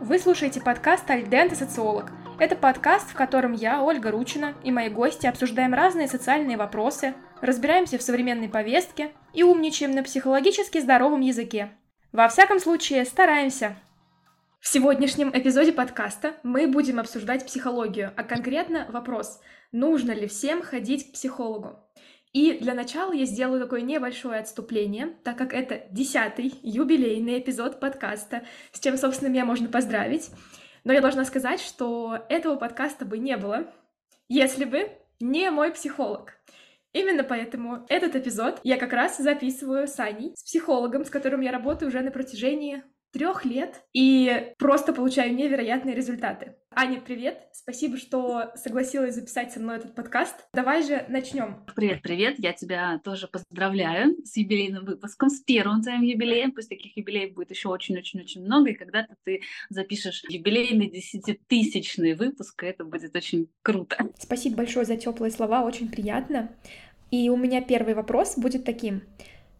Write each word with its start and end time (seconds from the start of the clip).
Вы 0.00 0.20
слушаете 0.20 0.60
подкаст 0.60 1.10
«Альдент 1.10 1.52
и 1.52 1.56
социолог». 1.56 2.12
Это 2.38 2.54
подкаст, 2.54 3.10
в 3.10 3.14
котором 3.14 3.52
я, 3.52 3.82
Ольга 3.82 4.12
Ручина, 4.12 4.54
и 4.62 4.70
мои 4.70 4.88
гости 4.88 5.26
обсуждаем 5.26 5.74
разные 5.74 6.06
социальные 6.06 6.56
вопросы, 6.56 7.14
разбираемся 7.40 7.98
в 7.98 8.02
современной 8.02 8.48
повестке 8.48 9.10
и 9.34 9.42
умничаем 9.42 9.90
на 9.90 10.04
психологически 10.04 10.78
здоровом 10.78 11.20
языке. 11.20 11.70
Во 12.12 12.28
всяком 12.28 12.60
случае, 12.60 13.04
стараемся. 13.06 13.74
В 14.60 14.68
сегодняшнем 14.68 15.30
эпизоде 15.30 15.72
подкаста 15.72 16.34
мы 16.44 16.68
будем 16.68 17.00
обсуждать 17.00 17.44
психологию, 17.44 18.12
а 18.16 18.22
конкретно 18.22 18.86
вопрос, 18.90 19.40
нужно 19.72 20.12
ли 20.12 20.28
всем 20.28 20.62
ходить 20.62 21.10
к 21.10 21.14
психологу. 21.14 21.76
И 22.38 22.56
для 22.60 22.72
начала 22.72 23.12
я 23.12 23.24
сделаю 23.24 23.60
такое 23.60 23.80
небольшое 23.80 24.38
отступление, 24.38 25.16
так 25.24 25.36
как 25.36 25.52
это 25.52 25.82
десятый 25.90 26.54
юбилейный 26.62 27.40
эпизод 27.40 27.80
подкаста, 27.80 28.44
с 28.70 28.78
чем, 28.78 28.96
собственно, 28.96 29.28
меня 29.28 29.44
можно 29.44 29.68
поздравить. 29.68 30.30
Но 30.84 30.92
я 30.92 31.00
должна 31.00 31.24
сказать, 31.24 31.60
что 31.60 32.24
этого 32.28 32.54
подкаста 32.54 33.04
бы 33.04 33.18
не 33.18 33.36
было, 33.36 33.66
если 34.28 34.66
бы 34.66 34.88
не 35.18 35.50
мой 35.50 35.72
психолог. 35.72 36.34
Именно 36.92 37.24
поэтому 37.24 37.84
этот 37.88 38.14
эпизод 38.14 38.60
я 38.62 38.76
как 38.76 38.92
раз 38.92 39.18
записываю 39.18 39.88
с 39.88 39.98
Аней, 39.98 40.30
с 40.36 40.44
психологом, 40.44 41.04
с 41.04 41.10
которым 41.10 41.40
я 41.40 41.50
работаю 41.50 41.88
уже 41.88 42.02
на 42.02 42.12
протяжении 42.12 42.84
трех 43.12 43.44
лет 43.44 43.82
и 43.92 44.52
просто 44.58 44.92
получаю 44.92 45.34
невероятные 45.34 45.94
результаты. 45.94 46.54
Аня, 46.70 47.00
привет! 47.00 47.48
Спасибо, 47.52 47.96
что 47.96 48.52
согласилась 48.54 49.14
записать 49.14 49.52
со 49.52 49.58
мной 49.58 49.78
этот 49.78 49.94
подкаст. 49.94 50.46
Давай 50.52 50.82
же 50.82 51.04
начнем. 51.08 51.64
Привет, 51.74 52.02
привет! 52.02 52.36
Я 52.38 52.52
тебя 52.52 53.00
тоже 53.02 53.26
поздравляю 53.26 54.16
с 54.24 54.36
юбилейным 54.36 54.84
выпуском, 54.84 55.28
с 55.28 55.40
первым 55.40 55.82
твоим 55.82 56.02
юбилеем. 56.02 56.52
Пусть 56.52 56.68
таких 56.68 56.96
юбилеев 56.96 57.34
будет 57.34 57.50
еще 57.50 57.68
очень-очень-очень 57.68 58.44
много, 58.44 58.70
и 58.70 58.74
когда-то 58.74 59.16
ты 59.24 59.40
запишешь 59.70 60.22
юбилейный 60.28 60.88
десятитысячный 60.88 62.14
выпуск, 62.14 62.62
и 62.62 62.66
это 62.66 62.84
будет 62.84 63.16
очень 63.16 63.48
круто. 63.62 63.96
Спасибо 64.18 64.58
большое 64.58 64.84
за 64.84 64.96
теплые 64.96 65.32
слова, 65.32 65.64
очень 65.64 65.90
приятно. 65.90 66.50
И 67.10 67.30
у 67.30 67.36
меня 67.36 67.62
первый 67.62 67.94
вопрос 67.94 68.36
будет 68.36 68.64
таким. 68.64 69.02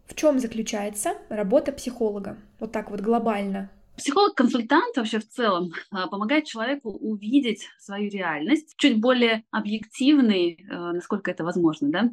В 0.09 0.15
чем 0.15 0.39
заключается 0.39 1.13
работа 1.29 1.71
психолога? 1.71 2.37
Вот 2.59 2.71
так 2.71 2.89
вот 2.89 2.99
глобально. 2.99 3.69
Психолог-консультант 3.95 4.97
вообще 4.97 5.19
в 5.19 5.29
целом 5.29 5.71
а, 5.91 6.07
помогает 6.07 6.45
человеку 6.45 6.89
увидеть 6.89 7.67
свою 7.79 8.09
реальность, 8.09 8.73
чуть 8.77 8.99
более 8.99 9.43
объективный, 9.51 10.65
а, 10.69 10.93
насколько 10.93 11.29
это 11.29 11.43
возможно, 11.43 11.89
да, 11.91 12.09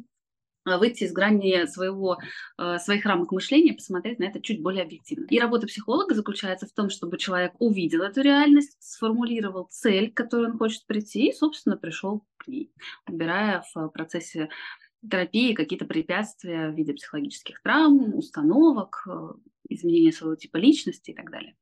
а, 0.65 0.77
выйти 0.77 1.05
из 1.05 1.11
грани 1.11 1.65
своего, 1.65 2.17
своих 2.77 3.03
рамок 3.05 3.31
мышления, 3.31 3.73
посмотреть 3.73 4.19
на 4.19 4.25
это 4.25 4.41
чуть 4.41 4.61
более 4.61 4.83
объективно. 4.83 5.25
И 5.29 5.39
работа 5.39 5.65
психолога 5.65 6.13
заключается 6.13 6.67
в 6.67 6.73
том, 6.73 6.89
чтобы 6.91 7.17
человек 7.17 7.53
увидел 7.57 8.03
эту 8.03 8.21
реальность, 8.21 8.77
сформулировал 8.79 9.69
цель, 9.71 10.11
к 10.11 10.17
которой 10.17 10.51
он 10.51 10.57
хочет 10.57 10.85
прийти, 10.85 11.29
и, 11.29 11.33
собственно, 11.33 11.77
пришел 11.77 12.23
к 12.37 12.47
ней, 12.47 12.71
убирая 13.07 13.63
в 13.73 13.87
процессе 13.89 14.49
терапии 15.09 15.53
какие-то 15.53 15.85
препятствия 15.85 16.69
в 16.69 16.75
виде 16.75 16.93
психологических 16.93 17.61
травм, 17.61 18.15
установок, 18.15 19.07
э, 19.07 19.29
изменения 19.69 20.11
своего 20.11 20.35
типа 20.35 20.57
личности 20.57 21.11
и 21.11 21.13
так 21.13 21.31
далее. 21.31 21.55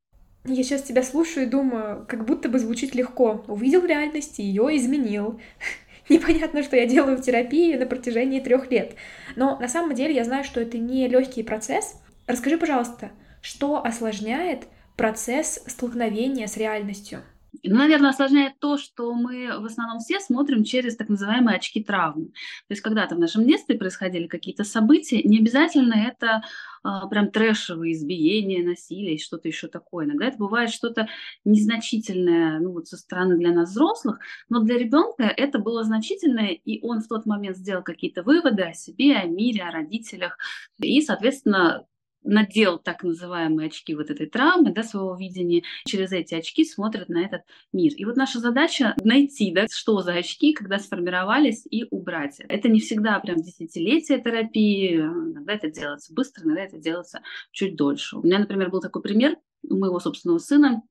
Я 0.44 0.62
сейчас 0.62 0.82
тебя 0.82 1.02
слушаю 1.02 1.46
и 1.46 1.50
думаю, 1.50 2.06
как 2.06 2.24
будто 2.24 2.48
бы 2.48 2.58
звучит 2.58 2.94
легко. 2.94 3.44
Увидел 3.48 3.84
реальность 3.84 4.38
и 4.38 4.44
ее 4.44 4.76
изменил. 4.76 5.40
Непонятно, 6.08 6.62
что 6.62 6.76
я 6.76 6.86
делаю 6.86 7.16
в 7.16 7.22
терапии 7.22 7.74
на 7.74 7.86
протяжении 7.86 8.38
трех 8.38 8.70
лет. 8.70 8.94
Но 9.34 9.58
на 9.58 9.66
самом 9.66 9.94
деле 9.94 10.14
я 10.14 10.24
знаю, 10.24 10.44
что 10.44 10.60
это 10.60 10.78
не 10.78 11.08
легкий 11.08 11.42
процесс. 11.42 12.00
Расскажи, 12.28 12.58
пожалуйста, 12.58 13.10
что 13.42 13.84
осложняет 13.84 14.68
процесс 14.96 15.62
столкновения 15.66 16.46
с 16.46 16.56
реальностью? 16.56 17.22
Ну, 17.62 17.76
наверное, 17.76 18.10
осложняет 18.10 18.58
то, 18.58 18.76
что 18.78 19.12
мы 19.14 19.58
в 19.58 19.64
основном 19.64 19.98
все 19.98 20.20
смотрим 20.20 20.64
через 20.64 20.96
так 20.96 21.08
называемые 21.08 21.56
очки 21.56 21.82
травмы. 21.82 22.26
То 22.26 22.70
есть 22.70 22.82
когда-то 22.82 23.16
в 23.16 23.18
нашем 23.18 23.46
детстве 23.46 23.76
происходили 23.76 24.26
какие-то 24.26 24.64
события, 24.64 25.22
не 25.22 25.38
обязательно 25.38 25.94
это 25.94 26.42
а, 26.82 27.06
прям 27.08 27.30
трэшевые 27.30 27.94
избиения, 27.94 28.64
насилие, 28.64 29.18
что-то 29.18 29.48
еще 29.48 29.68
такое. 29.68 30.06
Иногда 30.06 30.26
это 30.26 30.38
бывает 30.38 30.70
что-то 30.70 31.08
незначительное 31.44 32.60
ну, 32.60 32.72
вот 32.72 32.88
со 32.88 32.96
стороны 32.96 33.36
для 33.36 33.52
нас 33.52 33.70
взрослых, 33.70 34.20
но 34.48 34.60
для 34.60 34.78
ребенка 34.78 35.24
это 35.24 35.58
было 35.58 35.82
значительное, 35.82 36.50
и 36.50 36.80
он 36.86 37.00
в 37.00 37.08
тот 37.08 37.26
момент 37.26 37.56
сделал 37.56 37.82
какие-то 37.82 38.22
выводы 38.22 38.62
о 38.62 38.74
себе, 38.74 39.16
о 39.16 39.24
мире, 39.24 39.62
о 39.62 39.72
родителях. 39.72 40.38
И, 40.78 41.00
соответственно, 41.00 41.86
надел 42.26 42.78
так 42.78 43.02
называемые 43.02 43.68
очки 43.68 43.94
вот 43.94 44.10
этой 44.10 44.26
травмы, 44.26 44.72
да, 44.72 44.82
своего 44.82 45.16
видения, 45.16 45.62
через 45.86 46.12
эти 46.12 46.34
очки 46.34 46.64
смотрят 46.64 47.08
на 47.08 47.24
этот 47.24 47.42
мир. 47.72 47.92
И 47.96 48.04
вот 48.04 48.16
наша 48.16 48.40
задача 48.40 48.94
найти, 49.02 49.52
да, 49.52 49.66
что 49.70 50.02
за 50.02 50.14
очки, 50.14 50.52
когда 50.52 50.78
сформировались, 50.78 51.66
и 51.70 51.86
убрать. 51.90 52.40
Это 52.48 52.68
не 52.68 52.80
всегда 52.80 53.18
прям 53.20 53.36
десятилетия 53.36 54.18
терапии, 54.18 54.96
иногда 54.96 55.54
это 55.54 55.70
делается 55.70 56.12
быстро, 56.12 56.44
иногда 56.44 56.62
это 56.62 56.78
делается 56.78 57.22
чуть 57.52 57.76
дольше. 57.76 58.16
У 58.18 58.22
меня, 58.22 58.38
например, 58.38 58.70
был 58.70 58.80
такой 58.80 59.02
пример 59.02 59.36
у 59.68 59.76
моего 59.76 60.00
собственного 60.00 60.38
сына, 60.38 60.82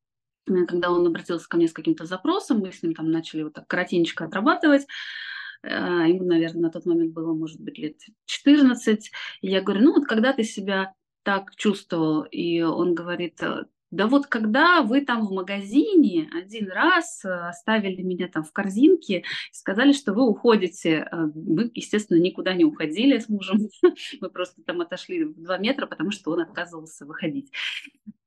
когда 0.46 0.92
он 0.92 1.06
обратился 1.08 1.48
ко 1.48 1.58
мне 1.58 1.68
с 1.68 1.74
каким-то 1.74 2.06
запросом, 2.06 2.60
мы 2.60 2.72
с 2.72 2.84
ним 2.84 2.94
там 2.94 3.12
начали 3.12 3.44
вот 3.44 3.54
так 3.54 3.68
коротенько 3.68 4.26
отрабатывать, 4.26 4.86
э, 5.64 5.70
ему, 5.70 6.24
наверное, 6.26 6.64
на 6.64 6.70
тот 6.70 6.86
момент 6.86 7.14
было, 7.14 7.34
может 7.34 7.60
быть, 7.60 7.78
лет 7.78 7.98
14. 8.26 9.12
И 9.42 9.48
я 9.48 9.62
говорю, 9.62 9.82
ну 9.86 9.94
вот 9.94 10.06
когда 10.06 10.34
ты 10.34 10.44
себя 10.44 10.94
так 11.26 11.56
чувствовал. 11.56 12.22
И 12.22 12.62
он 12.62 12.94
говорит, 12.94 13.42
э, 13.42 13.66
да 13.90 14.08
вот 14.08 14.28
когда 14.28 14.84
вы 14.84 15.02
там 15.02 15.26
в 15.26 15.32
магазине 15.32 16.30
один 16.32 16.72
раз 16.72 17.26
э, 17.26 17.30
оставили 17.30 18.04
меня 18.04 18.28
там 18.28 18.44
в 18.44 18.54
корзинке, 18.54 19.24
сказали, 19.52 19.92
что 19.92 20.14
вы 20.14 20.24
уходите. 20.28 21.08
Э, 21.12 21.28
мы, 21.34 21.72
естественно, 21.74 22.20
никуда 22.20 22.54
не 22.54 22.64
уходили 22.64 23.18
с 23.18 23.28
мужем. 23.28 23.70
Мы 24.22 24.30
просто 24.30 24.62
там 24.64 24.82
отошли 24.82 25.26
в 25.26 25.42
два 25.42 25.58
метра, 25.58 25.88
потому 25.88 26.12
что 26.12 26.32
он 26.32 26.42
отказывался 26.42 27.06
выходить. 27.06 27.52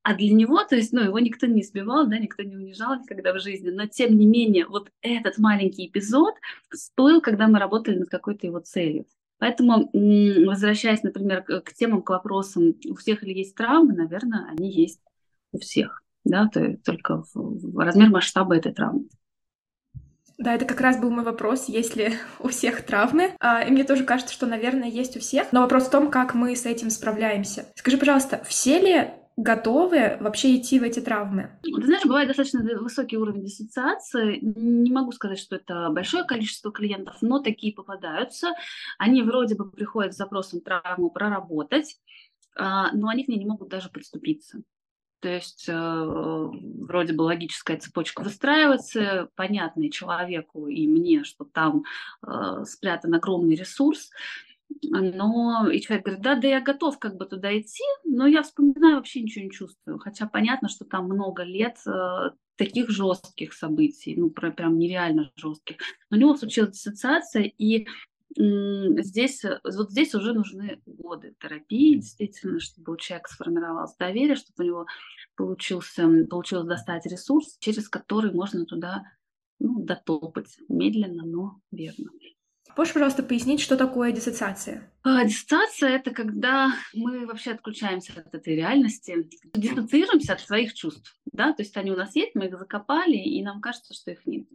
А 0.03 0.15
для 0.15 0.33
него, 0.33 0.65
то 0.65 0.75
есть, 0.75 0.93
ну, 0.93 1.03
его 1.03 1.19
никто 1.19 1.47
не 1.47 1.61
избивал, 1.61 2.07
да, 2.09 2.19
никто 2.19 2.43
не 2.43 2.57
унижал 2.57 2.99
никогда 2.99 3.33
в 3.33 3.41
жизни, 3.41 3.71
но 3.71 3.87
тем 3.87 4.17
не 4.17 4.27
менее, 4.27 4.67
вот 4.67 4.91
этот 5.03 5.39
маленький 5.39 5.87
эпизод 5.87 6.35
стоил, 6.73 7.21
когда 7.21 7.47
мы 7.47 7.59
работали 7.59 7.99
над 7.99 8.09
какой-то 8.09 8.47
его 8.47 8.59
целью. 8.61 9.07
Поэтому, 9.39 9.89
возвращаясь, 10.47 11.03
например, 11.03 11.43
к 11.43 11.73
темам, 11.75 12.03
к 12.03 12.11
вопросам, 12.11 12.75
у 12.89 12.95
всех 12.97 13.23
ли 13.23 13.33
есть 13.33 13.55
травмы, 13.55 13.95
наверное, 13.95 14.47
они 14.51 14.71
есть 14.71 15.01
у 15.53 15.59
всех, 15.59 16.03
да, 16.25 16.49
то 16.53 16.77
только 16.85 17.25
в 17.35 17.79
размер 17.79 18.11
масштаба 18.11 18.57
этой 18.57 18.73
травмы. 18.73 19.09
Да, 20.39 20.55
это 20.55 20.65
как 20.65 20.81
раз 20.81 20.97
был 21.01 21.11
мой 21.11 21.25
вопрос, 21.25 21.69
есть 21.69 21.97
ли 21.97 22.13
у 22.39 22.49
всех 22.49 22.83
травмы. 22.83 23.33
А, 23.41 23.63
и 23.63 23.71
мне 23.71 23.83
тоже 23.83 24.05
кажется, 24.05 24.33
что, 24.33 24.47
наверное, 24.47 24.89
есть 24.89 25.17
у 25.17 25.21
всех. 25.21 25.53
Но 25.53 25.63
вопрос 25.63 25.87
в 25.87 25.91
том, 25.91 26.11
как 26.11 26.35
мы 26.35 26.55
с 26.55 26.65
этим 26.65 26.91
справляемся. 26.91 27.67
Скажи, 27.75 27.99
пожалуйста, 27.99 28.41
все 28.47 28.79
ли 28.79 29.11
готовы 29.39 30.17
вообще 30.21 30.57
идти 30.57 30.81
в 30.81 30.83
эти 30.83 31.01
травмы? 31.01 31.59
Ты 31.63 31.85
знаешь, 31.85 32.05
бывает 32.05 32.27
достаточно 32.27 32.61
высокий 32.81 33.17
уровень 33.17 33.45
диссоциации. 33.45 34.41
Не 34.43 34.91
могу 34.91 35.13
сказать, 35.13 35.39
что 35.39 35.57
это 35.57 35.89
большое 35.91 36.25
количество 36.25 36.73
клиентов, 36.73 37.17
но 37.21 37.39
такие 37.39 37.73
попадаются. 37.73 38.49
Они 38.99 39.23
вроде 39.23 39.55
бы 39.55 39.71
приходят 39.71 40.13
с 40.13 40.17
запросом 40.17 40.61
травму 40.61 41.11
проработать, 41.11 41.97
а, 42.57 42.91
но 42.93 43.09
они 43.09 43.25
к 43.25 43.29
ней 43.29 43.39
не 43.39 43.47
могут 43.47 43.69
даже 43.69 43.89
подступиться. 43.89 44.63
То 45.21 45.29
есть 45.29 45.69
э, 45.69 45.75
вроде 45.75 47.13
бы 47.13 47.23
логическая 47.23 47.77
цепочка 47.77 48.23
выстраивается, 48.23 49.29
понятный 49.35 49.91
человеку 49.91 50.69
и 50.69 50.87
мне, 50.87 51.25
что 51.25 51.45
там 51.45 51.83
э, 52.25 52.65
спрятан 52.65 53.15
огромный 53.15 53.57
ресурс, 53.57 54.11
но 54.83 55.71
и 55.71 55.81
человек 55.81 56.05
говорит, 56.05 56.23
да, 56.23 56.35
да, 56.37 56.49
я 56.49 56.61
готов 56.61 56.99
как 56.99 57.17
бы 57.17 57.27
туда 57.27 57.57
идти, 57.59 57.85
но 58.05 58.27
я 58.27 58.43
вспоминаю, 58.43 58.97
вообще 58.97 59.23
ничего 59.23 59.45
не 59.45 59.51
чувствую. 59.51 59.99
Хотя 59.99 60.27
понятно, 60.27 60.69
что 60.69 60.85
там 60.85 61.07
много 61.07 61.43
лет 61.43 61.77
э, 61.87 62.31
таких 62.57 62.91
жестких 62.91 63.53
событий, 63.53 64.17
ну, 64.17 64.31
прям 64.31 64.79
нереально 64.79 65.33
жестких. 65.37 65.77
Но 66.11 66.17
у 66.17 66.21
него 66.21 66.37
случилась 66.37 66.73
диссоциация, 66.73 67.45
и 67.45 67.87
здесь, 68.37 69.43
вот 69.65 69.91
здесь 69.91 70.15
уже 70.15 70.33
нужны 70.33 70.81
годы 70.87 71.35
терапии, 71.41 71.97
действительно, 71.97 72.61
чтобы 72.61 72.93
у 72.93 72.97
человека 72.97 73.33
сформировалось 73.33 73.97
доверие, 73.97 74.37
чтобы 74.37 74.65
у 74.65 74.67
него 74.67 74.87
получился, 75.35 76.07
получилось 76.29 76.67
достать 76.67 77.07
ресурс, 77.07 77.57
через 77.59 77.89
который 77.89 78.33
можно 78.33 78.67
туда 78.67 79.03
ну, 79.59 79.83
дотопать 79.83 80.59
медленно, 80.69 81.25
но 81.25 81.61
верно. 81.73 82.11
Можешь, 82.77 82.95
пожалуйста, 82.95 83.23
пояснить, 83.23 83.61
что 83.61 83.77
такое 83.77 84.13
диссоциация? 84.13 84.91
А, 85.03 85.25
диссоциация– 85.25 85.91
это 85.97 86.11
когда 86.13 86.71
мы 86.95 87.27
вообще 87.27 87.53
отключаемся 87.53 88.13
от 88.17 88.35
этой 88.35 88.55
реальности, 88.55 89.29
диссоциируемся 89.55 90.35
от 90.35 90.41
своих 90.41 90.75
чувств. 90.75 91.17
Да? 91.33 91.53
То 91.53 91.63
есть 91.63 91.77
они 91.77 91.91
у 91.91 91.97
нас 91.97 92.15
есть, 92.15 92.35
мы 92.35 92.47
их 92.47 92.59
закопали, 92.59 93.17
и 93.17 93.43
нам 93.43 93.61
кажется, 93.61 93.95
что 93.95 94.11
их 94.11 94.27
нет. 94.27 94.47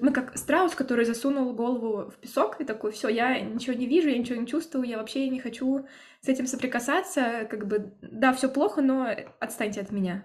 Мы 0.00 0.12
как 0.12 0.36
страус, 0.38 0.74
который 0.74 1.04
засунул 1.04 1.52
голову 1.52 2.10
в 2.10 2.16
песок 2.16 2.60
и 2.60 2.64
такой, 2.64 2.92
все, 2.92 3.08
я 3.08 3.38
ничего 3.38 3.74
не 3.74 3.86
вижу, 3.86 4.08
я 4.08 4.16
ничего 4.16 4.40
не 4.40 4.46
чувствую, 4.46 4.88
я 4.88 4.96
вообще 4.96 5.28
не 5.28 5.40
хочу 5.40 5.86
с 6.22 6.28
этим 6.28 6.46
соприкасаться, 6.46 7.46
как 7.50 7.66
бы, 7.66 7.92
да, 8.00 8.32
все 8.32 8.48
плохо, 8.48 8.80
но 8.80 9.08
отстаньте 9.40 9.80
от 9.80 9.90
меня. 9.90 10.24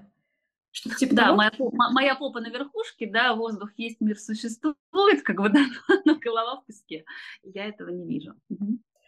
Типа 0.97 1.15
да, 1.15 1.33
моя, 1.33 1.51
моя 1.91 2.15
попа 2.15 2.41
на 2.41 2.49
верхушке, 2.49 3.07
да, 3.07 3.33
воздух 3.33 3.69
есть, 3.77 4.01
мир 4.01 4.17
существует, 4.19 5.23
как 5.23 5.37
бы, 5.37 5.49
да, 5.53 5.65
но 6.05 6.15
голова 6.15 6.61
в 6.61 6.65
песке. 6.65 7.05
Я 7.43 7.65
этого 7.65 7.89
не 7.89 8.05
вижу. 8.05 8.33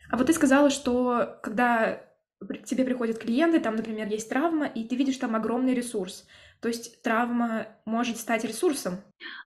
А 0.10 0.18
вот 0.18 0.28
ты 0.28 0.34
сказала, 0.34 0.70
что 0.70 1.40
когда 1.44 2.02
к 2.40 2.64
тебе 2.64 2.86
приходят 2.86 3.18
клиенты, 3.18 3.60
там, 3.60 3.76
например, 3.76 4.08
есть 4.08 4.30
травма, 4.30 4.66
и 4.66 4.84
ты 4.84 4.96
видишь 4.96 5.18
там 5.18 5.36
огромный 5.36 5.74
ресурс. 5.74 6.26
То 6.60 6.70
есть 6.70 7.02
травма 7.04 7.68
может 7.86 8.18
стать 8.18 8.44
ресурсом? 8.44 9.00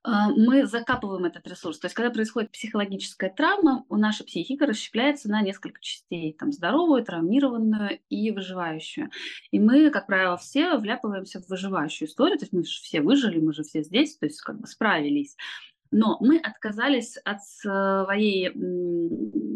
А, 0.03 0.29
мы 0.29 0.65
закапываем 0.65 1.25
этот 1.25 1.45
ресурс. 1.47 1.79
То 1.79 1.85
есть 1.85 1.95
когда 1.95 2.09
происходит 2.09 2.51
психологическая 2.51 3.29
травма, 3.29 3.85
у 3.89 3.97
нашей 3.97 4.25
психика 4.25 4.65
расщепляется 4.65 5.29
на 5.29 5.41
несколько 5.41 5.81
частей. 5.81 6.33
Там 6.33 6.51
здоровую, 6.51 7.03
травмированную 7.03 7.99
и 8.09 8.31
выживающую. 8.31 9.09
И 9.51 9.59
мы, 9.59 9.89
как 9.89 10.07
правило, 10.07 10.37
все 10.37 10.77
вляпываемся 10.77 11.41
в 11.41 11.49
выживающую 11.49 12.07
историю. 12.07 12.37
То 12.37 12.43
есть 12.43 12.53
мы 12.53 12.63
же 12.63 12.81
все 12.81 13.01
выжили, 13.01 13.39
мы 13.39 13.53
же 13.53 13.63
все 13.63 13.83
здесь, 13.83 14.17
то 14.17 14.25
есть 14.25 14.41
как 14.41 14.59
бы 14.59 14.67
справились. 14.67 15.35
Но 15.91 16.17
мы 16.21 16.37
отказались 16.37 17.17
от 17.17 17.43
своей, 17.43 18.47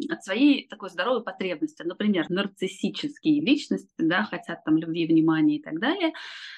от 0.09 0.23
своей 0.23 0.67
такой 0.67 0.89
здоровой 0.89 1.23
потребности. 1.23 1.83
Например, 1.83 2.25
нарциссические 2.29 3.41
личности 3.41 3.93
да, 3.97 4.23
хотят 4.25 4.63
там 4.65 4.77
любви, 4.77 5.07
внимания 5.07 5.57
и 5.57 5.61
так 5.61 5.79
далее. 5.79 6.11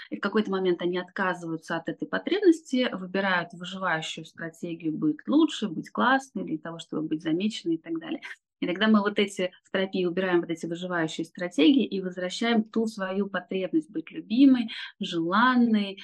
И 0.09 0.17
в 0.17 0.19
какой-то 0.19 0.49
момент 0.49 0.81
они 0.81 0.97
отказываются 0.97 1.77
от 1.77 1.89
этой 1.89 2.07
потребности, 2.07 2.89
выбирают 2.91 3.53
выживающую 3.53 4.25
стратегию 4.25 4.93
быть 4.93 5.27
лучше, 5.27 5.67
быть 5.67 5.91
классной 5.91 6.43
для 6.43 6.57
того, 6.57 6.79
чтобы 6.79 7.07
быть 7.07 7.21
замеченной 7.21 7.75
и 7.75 7.81
так 7.81 7.99
далее. 7.99 8.21
И 8.59 8.65
тогда 8.65 8.87
мы 8.87 9.01
вот 9.01 9.19
эти 9.19 9.51
в 9.63 9.71
терапии 9.71 10.05
убираем 10.05 10.41
вот 10.41 10.49
эти 10.49 10.65
выживающие 10.65 11.25
стратегии 11.25 11.85
и 11.85 12.01
возвращаем 12.01 12.63
ту 12.63 12.87
свою 12.87 13.29
потребность 13.29 13.91
быть 13.91 14.09
любимой, 14.09 14.69
желанной, 14.99 15.99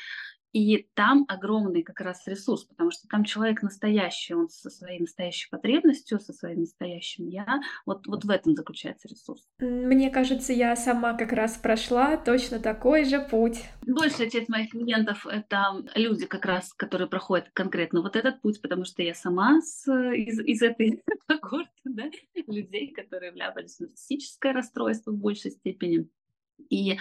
и 0.54 0.88
там 0.94 1.26
огромный 1.28 1.82
как 1.82 2.00
раз 2.00 2.28
ресурс, 2.28 2.64
потому 2.66 2.92
что 2.92 3.08
там 3.08 3.24
человек 3.24 3.64
настоящий, 3.64 4.36
он 4.36 4.50
со 4.50 4.70
своей 4.70 5.00
настоящей 5.00 5.50
потребностью, 5.50 6.20
со 6.20 6.32
своим 6.32 6.62
настоящим 6.62 7.28
я. 7.28 7.62
Вот, 7.88 8.06
вот 8.06 8.24
в 8.24 8.30
этом 8.30 8.56
заключается 8.56 9.08
ресурс. 9.08 9.48
Мне 9.60 10.12
кажется, 10.12 10.54
я 10.54 10.76
сама 10.76 11.14
как 11.16 11.34
раз 11.34 11.58
прошла 11.58 12.18
точно 12.18 12.60
такой 12.60 13.04
же 13.04 13.20
путь. 13.20 13.64
Большая 13.82 14.30
часть 14.30 14.48
моих 14.48 14.70
клиентов— 14.70 15.26
это 15.30 15.84
люди 15.96 16.28
как 16.28 16.46
раз, 16.46 16.72
которые 16.74 17.08
проходят 17.08 17.50
конкретно 17.54 18.02
вот 18.02 18.16
этот 18.16 18.42
путь, 18.42 18.62
потому 18.62 18.86
что 18.86 19.02
я 19.02 19.16
сама 19.16 19.60
с, 19.60 19.88
из, 19.88 20.40
из 20.40 20.62
этой 20.62 21.02
когорты 21.28 21.72
да, 21.86 22.04
людей, 22.46 22.94
которые 22.94 23.32
вляпались 23.32 23.78
в 23.78 23.82
нарциссическое 23.82 24.54
расстройство 24.54 25.12
в 25.12 25.18
большей 25.18 25.50
степени. 25.50 26.08
И 26.70 26.98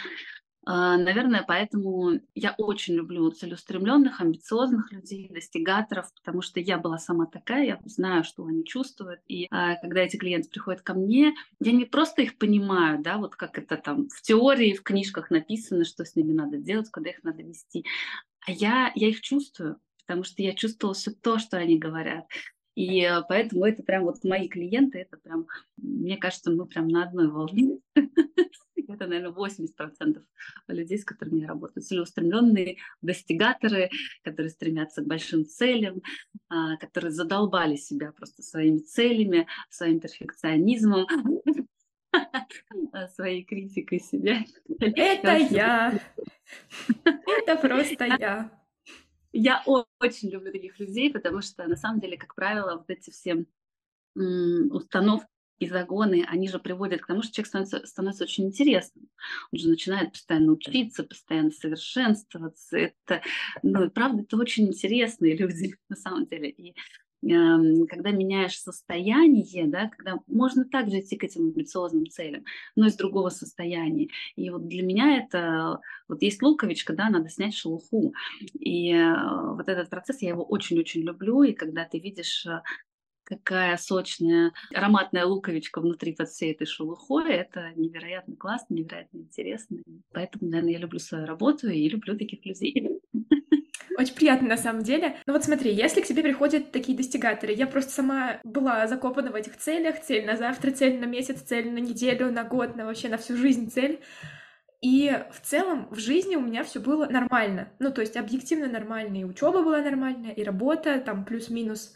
наверное, 0.65 1.45
поэтому 1.47 2.21
я 2.35 2.55
очень 2.57 2.95
люблю 2.95 3.29
целеустремленных, 3.31 4.21
амбициозных 4.21 4.93
людей, 4.93 5.29
достигаторов, 5.29 6.13
потому 6.15 6.41
что 6.41 6.61
я 6.61 6.79
была 6.79 6.99
сама 6.99 7.27
такая, 7.27 7.67
я 7.67 7.81
знаю, 7.85 8.23
что 8.23 8.45
они 8.47 8.65
чувствуют. 8.65 9.21
И 9.27 9.49
а, 9.51 9.75
когда 9.77 10.03
эти 10.03 10.17
клиенты 10.17 10.49
приходят 10.49 10.83
ко 10.83 10.95
мне, 10.95 11.35
я 11.61 11.73
не 11.73 11.85
просто 11.85 12.23
их 12.23 12.39
понимаю, 12.39 13.03
да, 13.03 13.19
вот 13.19 13.35
как 13.35 13.59
это 13.59 13.77
там 13.77 14.09
в 14.09 14.23
теории, 14.23 14.75
в 14.75 14.85
книжках 14.85 15.31
написано, 15.31 15.85
что 15.85 16.05
с 16.05 16.15
ними 16.15 16.33
надо 16.33 16.59
делать, 16.59 16.91
куда 16.91 17.11
их 17.11 17.25
надо 17.25 17.43
вести, 17.43 17.85
а 18.47 18.53
я, 18.53 18.93
я 18.95 19.09
их 19.09 19.21
чувствую, 19.21 19.79
потому 20.07 20.23
что 20.23 20.43
я 20.43 20.55
чувствовала 20.55 20.95
все 20.95 21.11
то, 21.11 21.39
что 21.39 21.57
они 21.57 21.79
говорят. 21.79 22.27
И 22.77 23.05
а, 23.05 23.23
поэтому 23.23 23.65
это 23.65 23.83
прям 23.83 24.05
вот 24.05 24.23
мои 24.23 24.49
клиенты, 24.49 24.99
это 24.99 25.17
прям, 25.17 25.47
мне 25.77 26.17
кажется, 26.17 26.53
мы 26.53 26.67
прям 26.67 26.87
на 26.87 27.05
одной 27.05 27.29
волне. 27.29 27.81
это, 28.95 29.07
наверное, 29.07 29.33
80% 29.33 30.23
людей, 30.69 30.99
с 30.99 31.05
которыми 31.05 31.41
я 31.41 31.49
работаю. 31.49 31.83
Целеустремленные 31.83 32.79
достигаторы, 33.01 33.91
которые 34.23 34.51
стремятся 34.51 35.03
к 35.03 35.07
большим 35.07 35.45
целям, 35.47 36.03
а, 36.49 36.77
которые 36.77 37.11
задолбали 37.11 37.77
себя 37.77 38.13
просто 38.13 38.43
своими 38.43 38.79
целями, 38.79 39.47
своим 39.71 40.01
перфекционизмом, 40.01 41.07
своей 43.15 43.45
критикой 43.45 44.01
себя. 44.01 44.45
Это 44.79 45.37
я. 45.37 46.01
Это 47.05 47.57
просто 47.57 48.05
я. 48.05 48.63
Я 49.33 49.63
очень 49.65 50.29
люблю 50.29 50.53
таких 50.53 50.79
людей, 50.79 51.11
потому 51.11 51.41
что 51.41 51.67
на 51.67 51.77
самом 51.77 52.01
деле, 52.01 52.19
как 52.19 52.35
правило, 52.35 52.77
вот 52.77 52.91
эти 52.91 53.11
все 53.11 53.47
установки 54.15 55.32
и 55.63 55.69
загоны, 55.69 56.25
они 56.27 56.49
же 56.49 56.59
приводят 56.59 57.03
к 57.03 57.07
тому, 57.07 57.23
что 57.23 57.33
человек 57.33 57.47
становится, 57.47 57.87
становится 57.87 58.25
очень 58.25 58.47
интересным. 58.47 59.09
Он 59.53 59.59
же 59.59 59.69
начинает 59.69 60.11
постоянно 60.11 60.53
учиться, 60.53 61.05
постоянно 61.05 61.53
совершенствоваться. 61.53 62.77
Это, 62.77 63.23
ну, 63.63 63.89
правда, 63.91 64.23
это 64.23 64.37
очень 64.37 64.67
интересные 64.67 65.37
люди 65.39 65.77
на 65.89 65.95
самом 65.95 66.27
деле. 66.27 66.51
И 66.51 66.71
э, 66.71 67.87
когда 67.89 68.11
меняешь 68.11 68.59
состояние, 68.59 69.69
да, 69.69 69.89
когда 69.89 70.19
можно 70.27 70.65
также 70.65 70.99
идти 70.99 71.17
к 71.17 71.23
этим 71.23 71.43
амбициозным 71.43 72.07
целям, 72.07 72.45
но 72.75 72.89
из 72.89 72.97
другого 72.97 73.29
состояния. 73.29 74.09
И 74.35 74.51
вот 74.51 74.67
для 74.67 74.83
меня 74.83 75.19
это, 75.19 75.79
вот 76.09 76.23
есть 76.23 76.43
луковичка, 76.43 76.93
да, 76.93 77.09
надо 77.09 77.29
снять 77.29 77.55
шелуху. 77.55 78.15
И 78.59 78.93
э, 78.93 79.15
вот 79.55 79.69
этот 79.69 79.91
процесс, 79.91 80.23
я 80.23 80.31
его 80.31 80.43
очень-очень 80.43 81.03
люблю, 81.03 81.45
и 81.45 81.53
когда 81.53 81.85
ты 81.85 82.01
видишь 82.01 82.47
э, 82.47 82.63
какая 83.25 83.77
сочная 83.77 84.53
ароматная 84.75 85.25
луковичка 85.25 85.81
внутри 85.81 86.15
под 86.15 86.29
всей 86.29 86.53
этой 86.53 86.67
шелухой. 86.67 87.33
Это 87.33 87.73
невероятно 87.77 88.37
классно, 88.37 88.75
невероятно 88.75 89.19
интересно. 89.19 89.79
Поэтому, 90.13 90.51
наверное, 90.51 90.73
я 90.73 90.79
люблю 90.79 90.99
свою 90.99 91.27
работу 91.27 91.69
и 91.69 91.89
люблю 91.89 92.17
таких 92.17 92.45
людей. 92.45 93.01
Очень 93.99 94.15
приятно 94.15 94.49
на 94.49 94.57
самом 94.57 94.83
деле. 94.83 95.17
Ну 95.27 95.33
вот 95.33 95.45
смотри, 95.45 95.73
если 95.73 96.01
к 96.01 96.07
тебе 96.07 96.23
приходят 96.23 96.73
такие 96.73 96.97
достигаторы, 96.97 97.53
я 97.53 97.67
просто 97.67 97.93
сама 97.93 98.41
была 98.43 98.87
закопана 98.87 99.31
в 99.31 99.35
этих 99.35 99.57
целях, 99.57 100.01
цель 100.01 100.25
на 100.25 100.37
завтра, 100.37 100.71
цель 100.71 100.99
на 100.99 101.05
месяц, 101.05 101.43
цель 101.43 101.71
на 101.71 101.79
неделю, 101.79 102.33
на 102.33 102.45
год, 102.45 102.75
на 102.77 102.87
вообще 102.87 103.09
на 103.09 103.19
всю 103.19 103.37
жизнь 103.37 103.71
цель. 103.71 104.01
И 104.81 105.17
в 105.33 105.41
целом 105.41 105.87
в 105.91 105.99
жизни 105.99 106.35
у 106.37 106.41
меня 106.41 106.65
все 106.65 106.81
было 106.81 107.07
нормально. 107.07 107.69
Ну, 107.79 107.93
то 107.93 108.01
есть 108.01 108.17
объективно 108.17 108.67
нормально. 108.67 109.19
И 109.19 109.25
учеба 109.25 109.63
была 109.63 109.81
нормальная, 109.81 110.33
и 110.33 110.43
работа, 110.43 110.99
там 111.01 111.25
плюс-минус 111.25 111.95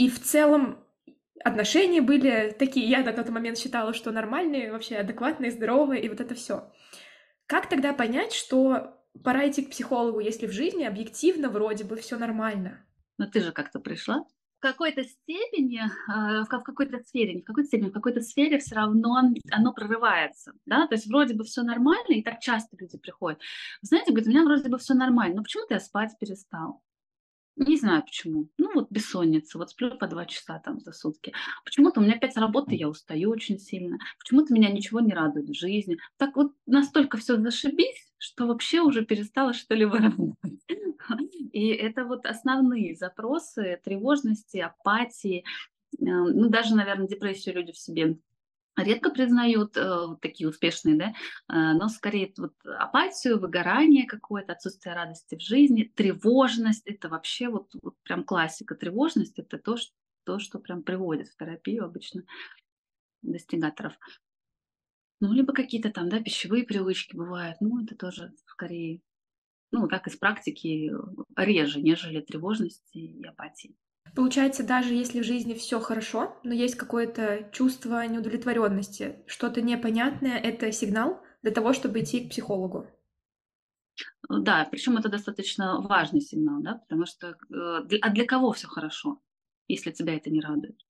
и 0.00 0.08
в 0.08 0.18
целом 0.18 0.78
отношения 1.44 2.00
были 2.00 2.56
такие, 2.58 2.88
я 2.88 3.04
на 3.04 3.12
тот 3.12 3.28
момент 3.28 3.58
считала, 3.58 3.92
что 3.92 4.10
нормальные, 4.10 4.72
вообще 4.72 4.96
адекватные, 4.96 5.50
здоровые, 5.50 6.02
и 6.02 6.08
вот 6.08 6.22
это 6.22 6.34
все. 6.34 6.72
Как 7.44 7.68
тогда 7.68 7.92
понять, 7.92 8.32
что 8.32 8.96
пора 9.22 9.46
идти 9.46 9.62
к 9.62 9.68
психологу, 9.68 10.20
если 10.20 10.46
в 10.46 10.52
жизни 10.52 10.84
объективно 10.84 11.50
вроде 11.50 11.84
бы 11.84 11.96
все 11.96 12.16
нормально? 12.16 12.82
Но 13.18 13.26
ты 13.26 13.42
же 13.42 13.52
как-то 13.52 13.78
пришла. 13.78 14.24
В 14.56 14.62
какой-то 14.62 15.04
степени, 15.04 15.82
а, 16.08 16.44
в 16.44 16.48
какой-то 16.48 17.00
сфере, 17.00 17.34
не 17.34 17.42
в 17.42 17.44
какой-то 17.44 17.68
степени, 17.68 17.90
в 17.90 17.92
какой-то 17.92 18.22
сфере 18.22 18.58
все 18.58 18.76
равно 18.76 19.20
оно 19.52 19.74
прорывается, 19.74 20.54
да, 20.64 20.86
то 20.86 20.94
есть 20.94 21.08
вроде 21.08 21.34
бы 21.34 21.44
все 21.44 21.60
нормально, 21.60 22.14
и 22.14 22.22
так 22.22 22.40
часто 22.40 22.74
люди 22.78 22.96
приходят. 22.96 23.38
Вы 23.82 23.86
знаете, 23.86 24.12
говорят, 24.12 24.28
у 24.28 24.30
меня 24.30 24.44
вроде 24.44 24.70
бы 24.70 24.78
все 24.78 24.94
нормально, 24.94 25.36
но 25.36 25.42
почему-то 25.42 25.74
я 25.74 25.80
спать 25.80 26.12
перестал. 26.18 26.80
Не 27.56 27.76
знаю 27.76 28.02
почему. 28.02 28.48
Ну 28.58 28.70
вот 28.74 28.90
бессонница, 28.90 29.58
вот 29.58 29.70
сплю 29.70 29.96
по 29.98 30.06
два 30.06 30.24
часа 30.24 30.58
там 30.60 30.80
за 30.80 30.92
сутки. 30.92 31.32
Почему-то 31.64 32.00
у 32.00 32.02
меня 32.02 32.14
опять 32.14 32.36
работы, 32.36 32.74
я 32.74 32.88
устаю 32.88 33.30
очень 33.30 33.58
сильно. 33.58 33.98
Почему-то 34.18 34.54
меня 34.54 34.70
ничего 34.70 35.00
не 35.00 35.12
радует 35.12 35.48
в 35.48 35.54
жизни. 35.54 35.98
Так 36.16 36.36
вот 36.36 36.52
настолько 36.66 37.18
все 37.18 37.36
зашибись, 37.36 38.10
что 38.18 38.46
вообще 38.46 38.80
уже 38.80 39.04
перестала 39.04 39.52
что 39.52 39.74
ли 39.74 39.84
радовать. 39.84 40.34
И 41.52 41.68
это 41.68 42.04
вот 42.04 42.24
основные 42.26 42.94
запросы 42.94 43.80
тревожности, 43.84 44.58
апатии, 44.58 45.44
э, 45.98 46.04
ну 46.04 46.48
даже, 46.48 46.76
наверное, 46.76 47.08
депрессию 47.08 47.56
люди 47.56 47.72
в 47.72 47.78
себе 47.78 48.18
редко 48.82 49.10
признают 49.10 49.76
э, 49.76 50.16
такие 50.20 50.48
успешные, 50.48 50.96
да, 50.96 51.06
э, 51.06 51.12
но 51.74 51.88
скорее 51.88 52.32
вот 52.36 52.54
апатию, 52.64 53.38
выгорание 53.38 54.06
какое-то, 54.06 54.52
отсутствие 54.52 54.94
радости 54.94 55.36
в 55.36 55.40
жизни, 55.40 55.84
тревожность, 55.94 56.86
это 56.86 57.08
вообще 57.08 57.48
вот, 57.48 57.70
вот 57.82 57.96
прям 58.02 58.24
классика. 58.24 58.74
Тревожность 58.74 59.38
это 59.38 59.58
то, 59.58 59.76
что, 59.76 59.92
то, 60.24 60.38
что 60.38 60.58
прям 60.58 60.82
приводит 60.82 61.28
в 61.28 61.36
терапию 61.36 61.84
обычно 61.84 62.22
достигаторов. 63.22 63.94
Ну, 65.20 65.32
либо 65.32 65.52
какие-то 65.52 65.90
там, 65.90 66.08
да, 66.08 66.20
пищевые 66.20 66.64
привычки 66.64 67.14
бывают, 67.14 67.58
ну, 67.60 67.82
это 67.84 67.94
тоже 67.94 68.32
скорее, 68.46 69.02
ну, 69.70 69.86
так 69.86 70.06
из 70.06 70.16
практики 70.16 70.90
реже, 71.36 71.82
нежели 71.82 72.20
тревожности 72.20 72.98
и 72.98 73.24
апатии. 73.24 73.76
Получается, 74.14 74.66
даже 74.66 74.94
если 74.94 75.20
в 75.20 75.24
жизни 75.24 75.54
все 75.54 75.80
хорошо, 75.80 76.36
но 76.42 76.52
есть 76.52 76.74
какое-то 76.74 77.48
чувство 77.52 78.06
неудовлетворенности, 78.06 79.22
что-то 79.26 79.62
непонятное, 79.62 80.36
это 80.36 80.72
сигнал 80.72 81.22
для 81.42 81.52
того, 81.52 81.72
чтобы 81.72 82.00
идти 82.00 82.26
к 82.26 82.30
психологу. 82.30 82.86
Да, 84.28 84.66
причем 84.70 84.96
это 84.96 85.08
достаточно 85.08 85.80
важный 85.80 86.20
сигнал, 86.20 86.60
да, 86.60 86.74
потому 86.74 87.06
что 87.06 87.28
э, 87.28 87.98
а 88.00 88.10
для 88.10 88.24
кого 88.26 88.52
все 88.52 88.68
хорошо, 88.68 89.20
если 89.68 89.90
тебя 89.90 90.16
это 90.16 90.30
не 90.30 90.40
радует? 90.40 90.80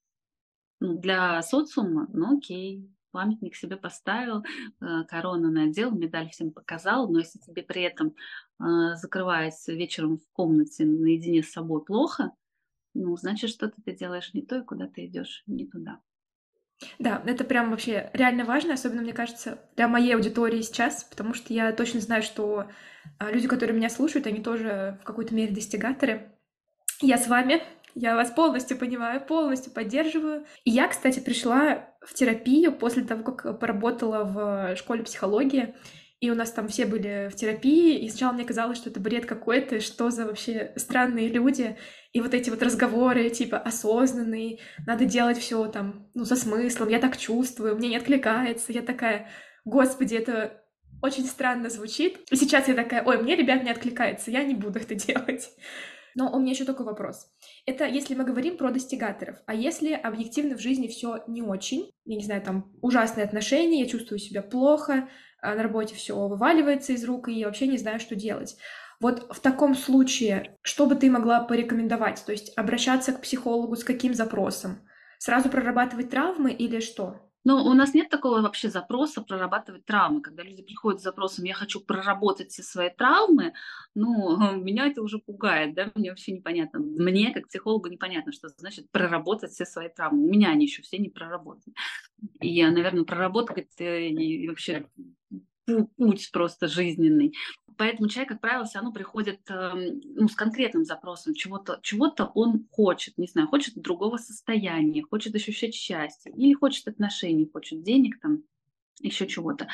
Ну, 0.80 0.98
для 0.98 1.42
социума, 1.42 2.08
ну 2.12 2.38
окей, 2.38 2.90
памятник 3.10 3.54
себе 3.56 3.76
поставил, 3.76 4.42
э, 4.42 5.04
корону 5.08 5.50
надел, 5.50 5.90
медаль 5.90 6.30
всем 6.30 6.52
показал, 6.52 7.10
но 7.10 7.18
если 7.18 7.38
тебе 7.38 7.62
при 7.62 7.82
этом 7.82 8.14
э, 8.60 8.94
закрываясь 8.96 9.66
вечером 9.68 10.18
в 10.18 10.32
комнате 10.32 10.84
наедине 10.84 11.42
с 11.42 11.52
собой 11.52 11.84
плохо, 11.84 12.32
ну, 12.94 13.16
значит, 13.16 13.50
что-то 13.50 13.80
ты 13.84 13.94
делаешь 13.94 14.32
не 14.34 14.42
то, 14.42 14.58
и 14.58 14.64
куда 14.64 14.86
ты 14.86 15.06
идешь 15.06 15.42
не 15.46 15.66
туда. 15.66 16.00
Да, 16.98 17.22
это 17.26 17.44
прям 17.44 17.70
вообще 17.70 18.10
реально 18.14 18.44
важно, 18.44 18.74
особенно, 18.74 19.02
мне 19.02 19.12
кажется, 19.12 19.58
для 19.76 19.86
моей 19.86 20.14
аудитории 20.14 20.62
сейчас, 20.62 21.04
потому 21.04 21.34
что 21.34 21.52
я 21.52 21.72
точно 21.72 22.00
знаю, 22.00 22.22
что 22.22 22.68
а, 23.18 23.30
люди, 23.30 23.48
которые 23.48 23.76
меня 23.76 23.90
слушают, 23.90 24.26
они 24.26 24.42
тоже 24.42 24.98
в 25.02 25.04
какой-то 25.04 25.34
мере 25.34 25.54
достигаторы. 25.54 26.32
Я 27.02 27.18
с 27.18 27.28
вами, 27.28 27.62
я 27.94 28.14
вас 28.14 28.30
полностью 28.30 28.78
понимаю, 28.78 29.20
полностью 29.20 29.72
поддерживаю. 29.72 30.46
И 30.64 30.70
я, 30.70 30.88
кстати, 30.88 31.20
пришла 31.20 31.90
в 32.00 32.14
терапию 32.14 32.72
после 32.72 33.04
того, 33.04 33.22
как 33.24 33.58
поработала 33.58 34.24
в 34.24 34.76
школе 34.76 35.02
психологии 35.02 35.74
и 36.20 36.30
у 36.30 36.34
нас 36.34 36.52
там 36.52 36.68
все 36.68 36.84
были 36.84 37.28
в 37.30 37.34
терапии, 37.34 37.98
и 37.98 38.08
сначала 38.10 38.32
мне 38.32 38.44
казалось, 38.44 38.76
что 38.76 38.90
это 38.90 39.00
бред 39.00 39.24
какой-то, 39.24 39.80
что 39.80 40.10
за 40.10 40.26
вообще 40.26 40.72
странные 40.76 41.28
люди, 41.28 41.76
и 42.12 42.20
вот 42.20 42.34
эти 42.34 42.50
вот 42.50 42.62
разговоры, 42.62 43.30
типа, 43.30 43.58
осознанные, 43.58 44.58
надо 44.86 45.06
делать 45.06 45.38
все 45.38 45.66
там, 45.66 46.10
ну, 46.14 46.24
со 46.24 46.36
смыслом, 46.36 46.88
я 46.88 46.98
так 46.98 47.16
чувствую, 47.16 47.76
мне 47.76 47.88
не 47.88 47.96
откликается, 47.96 48.72
я 48.72 48.82
такая, 48.82 49.30
господи, 49.64 50.14
это 50.14 50.62
очень 51.02 51.24
странно 51.24 51.70
звучит. 51.70 52.18
И 52.30 52.36
сейчас 52.36 52.68
я 52.68 52.74
такая, 52.74 53.02
ой, 53.02 53.22
мне, 53.22 53.36
ребят, 53.36 53.64
не 53.64 53.70
откликается, 53.70 54.30
я 54.30 54.42
не 54.42 54.54
буду 54.54 54.78
это 54.78 54.94
делать. 55.06 55.50
Но 56.14 56.30
у 56.32 56.40
меня 56.40 56.52
еще 56.52 56.64
такой 56.64 56.84
вопрос. 56.84 57.28
Это 57.66 57.86
если 57.86 58.14
мы 58.14 58.24
говорим 58.24 58.56
про 58.56 58.70
достигаторов, 58.70 59.36
а 59.46 59.54
если 59.54 59.92
объективно 59.92 60.56
в 60.56 60.60
жизни 60.60 60.88
все 60.88 61.22
не 61.28 61.40
очень, 61.40 61.92
я 62.04 62.16
не 62.16 62.24
знаю, 62.24 62.42
там 62.42 62.72
ужасные 62.82 63.24
отношения, 63.24 63.80
я 63.80 63.86
чувствую 63.86 64.18
себя 64.18 64.42
плохо, 64.42 65.08
на 65.42 65.62
работе 65.62 65.94
все 65.94 66.16
вываливается 66.16 66.92
из 66.92 67.04
рук, 67.04 67.28
и 67.28 67.32
я 67.32 67.46
вообще 67.46 67.66
не 67.66 67.78
знаю, 67.78 68.00
что 68.00 68.14
делать. 68.16 68.56
Вот 69.00 69.34
в 69.34 69.40
таком 69.40 69.74
случае, 69.74 70.58
что 70.62 70.86
бы 70.86 70.94
ты 70.94 71.10
могла 71.10 71.40
порекомендовать? 71.40 72.22
То 72.26 72.32
есть 72.32 72.52
обращаться 72.56 73.12
к 73.12 73.22
психологу 73.22 73.76
с 73.76 73.84
каким 73.84 74.12
запросом? 74.14 74.86
Сразу 75.18 75.48
прорабатывать 75.48 76.10
травмы 76.10 76.52
или 76.52 76.80
что? 76.80 77.29
Ну, 77.44 77.56
у 77.64 77.72
нас 77.72 77.94
нет 77.94 78.10
такого 78.10 78.42
вообще 78.42 78.68
запроса 78.68 79.22
прорабатывать 79.22 79.86
травмы. 79.86 80.20
Когда 80.20 80.42
люди 80.42 80.62
приходят 80.62 81.00
с 81.00 81.04
запросом 81.04 81.44
«я 81.46 81.54
хочу 81.54 81.80
проработать 81.80 82.50
все 82.50 82.62
свои 82.62 82.90
травмы», 82.90 83.54
ну, 83.94 84.38
меня 84.56 84.86
это 84.86 85.02
уже 85.02 85.18
пугает, 85.18 85.74
да, 85.74 85.90
мне 85.94 86.10
вообще 86.10 86.32
непонятно. 86.32 86.80
Мне, 86.80 87.32
как 87.32 87.48
психологу, 87.48 87.88
непонятно, 87.88 88.32
что 88.32 88.48
значит 88.48 88.90
проработать 88.90 89.52
все 89.52 89.64
свои 89.64 89.88
травмы. 89.88 90.24
У 90.24 90.30
меня 90.30 90.50
они 90.50 90.66
еще 90.66 90.82
все 90.82 90.98
не 90.98 91.08
проработаны. 91.08 91.74
И, 92.40 92.62
наверное, 92.62 93.04
проработать 93.04 93.68
и 93.78 94.46
вообще 94.48 94.86
путь 95.96 96.30
просто 96.32 96.68
жизненный. 96.68 97.34
Поэтому 97.80 98.10
человек, 98.10 98.28
как 98.28 98.40
правило, 98.42 98.66
все 98.66 98.76
равно 98.76 98.92
приходит 98.92 99.40
эм, 99.48 100.02
ну, 100.04 100.28
с 100.28 100.34
конкретным 100.34 100.84
запросом. 100.84 101.32
Чего-то 101.32 101.80
чего 101.80 102.12
он 102.34 102.66
хочет, 102.70 103.16
не 103.16 103.26
знаю, 103.26 103.48
хочет 103.48 103.74
другого 103.74 104.18
состояния, 104.18 105.02
хочет 105.02 105.34
ощущать 105.34 105.74
счастье, 105.74 106.30
или 106.30 106.52
хочет 106.52 106.88
отношений, 106.88 107.48
хочет 107.50 107.82
денег 107.82 108.20
там, 108.20 108.42
еще 109.00 109.26
чего-то. 109.26 109.68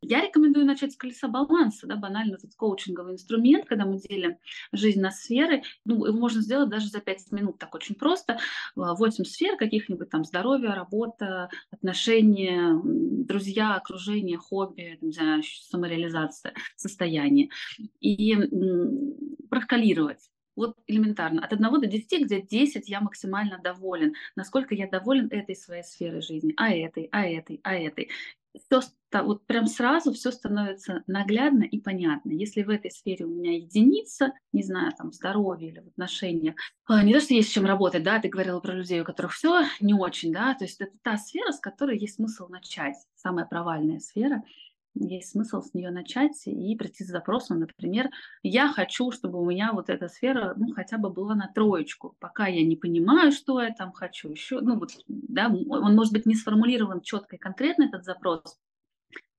Я 0.00 0.20
рекомендую 0.20 0.66
начать 0.66 0.92
с 0.92 0.96
колеса 0.96 1.28
баланса, 1.28 1.86
да, 1.86 1.96
банально 1.96 2.34
этот 2.34 2.54
коучинговый 2.54 3.14
инструмент, 3.14 3.66
когда 3.66 3.86
мы 3.86 3.98
делим 3.98 4.36
жизнь 4.72 5.00
на 5.00 5.10
сферы. 5.10 5.62
Ну, 5.84 6.04
его 6.04 6.18
можно 6.18 6.42
сделать 6.42 6.68
даже 6.68 6.88
за 6.88 7.00
5 7.00 7.32
минут, 7.32 7.58
так 7.58 7.74
очень 7.74 7.94
просто. 7.94 8.38
8 8.74 9.24
сфер 9.24 9.56
каких-нибудь 9.56 10.10
там 10.10 10.24
здоровье, 10.24 10.70
работа, 10.70 11.48
отношения, 11.70 12.78
друзья, 12.84 13.74
окружение, 13.74 14.36
хобби, 14.36 14.98
не 15.00 15.12
знаю, 15.12 15.42
самореализация, 15.42 16.54
состояние. 16.76 17.48
И 18.00 18.36
прокалировать 19.48 20.30
вот 20.54 20.74
элементарно. 20.86 21.44
От 21.44 21.52
1 21.52 21.80
до 21.80 21.86
10, 21.86 22.24
где 22.24 22.40
10 22.40 22.88
я 22.88 23.00
максимально 23.00 23.58
доволен. 23.62 24.14
Насколько 24.36 24.74
я 24.74 24.88
доволен 24.88 25.28
этой 25.30 25.54
своей 25.54 25.82
сферой 25.82 26.22
жизни, 26.22 26.54
а 26.56 26.72
этой, 26.74 27.08
а 27.12 27.26
этой, 27.26 27.60
а 27.62 27.74
этой 27.74 28.08
все, 28.58 28.80
вот 29.12 29.46
прям 29.46 29.66
сразу 29.66 30.12
все 30.12 30.30
становится 30.30 31.02
наглядно 31.06 31.64
и 31.64 31.80
понятно. 31.80 32.32
Если 32.32 32.62
в 32.62 32.70
этой 32.70 32.90
сфере 32.90 33.24
у 33.24 33.30
меня 33.30 33.56
единица, 33.56 34.32
не 34.52 34.62
знаю, 34.62 34.92
там, 34.96 35.12
здоровье 35.12 35.70
или 35.70 35.80
в 35.80 35.88
отношениях, 35.88 36.54
а, 36.86 37.02
не 37.02 37.12
то, 37.12 37.20
что 37.20 37.34
есть 37.34 37.50
с 37.50 37.52
чем 37.52 37.66
работать, 37.66 38.02
да, 38.02 38.18
ты 38.18 38.28
говорила 38.28 38.60
про 38.60 38.74
людей, 38.74 39.00
у 39.00 39.04
которых 39.04 39.32
все 39.32 39.64
не 39.80 39.94
очень, 39.94 40.32
да, 40.32 40.54
то 40.54 40.64
есть 40.64 40.80
это 40.80 40.92
та 41.02 41.16
сфера, 41.16 41.52
с 41.52 41.60
которой 41.60 41.98
есть 41.98 42.16
смысл 42.16 42.48
начать, 42.48 42.96
самая 43.14 43.46
провальная 43.46 44.00
сфера, 44.00 44.42
есть 44.98 45.30
смысл 45.30 45.60
с 45.62 45.74
нее 45.74 45.90
начать 45.90 46.46
и 46.46 46.74
прийти 46.76 47.04
с 47.04 47.08
запросом, 47.08 47.60
например, 47.60 48.10
я 48.42 48.68
хочу, 48.68 49.10
чтобы 49.10 49.40
у 49.40 49.48
меня 49.48 49.72
вот 49.72 49.90
эта 49.90 50.08
сфера, 50.08 50.54
ну, 50.56 50.72
хотя 50.74 50.98
бы 50.98 51.10
была 51.10 51.34
на 51.34 51.50
троечку, 51.54 52.16
пока 52.18 52.46
я 52.46 52.64
не 52.64 52.76
понимаю, 52.76 53.32
что 53.32 53.60
я 53.60 53.72
там 53.72 53.92
хочу 53.92 54.30
еще, 54.30 54.60
ну, 54.60 54.78
вот, 54.78 54.90
да, 55.06 55.48
он 55.48 55.94
может 55.94 56.12
быть 56.12 56.26
не 56.26 56.34
сформулирован 56.34 57.00
четко 57.00 57.36
и 57.36 57.38
конкретно, 57.38 57.84
этот 57.84 58.04
запрос, 58.04 58.58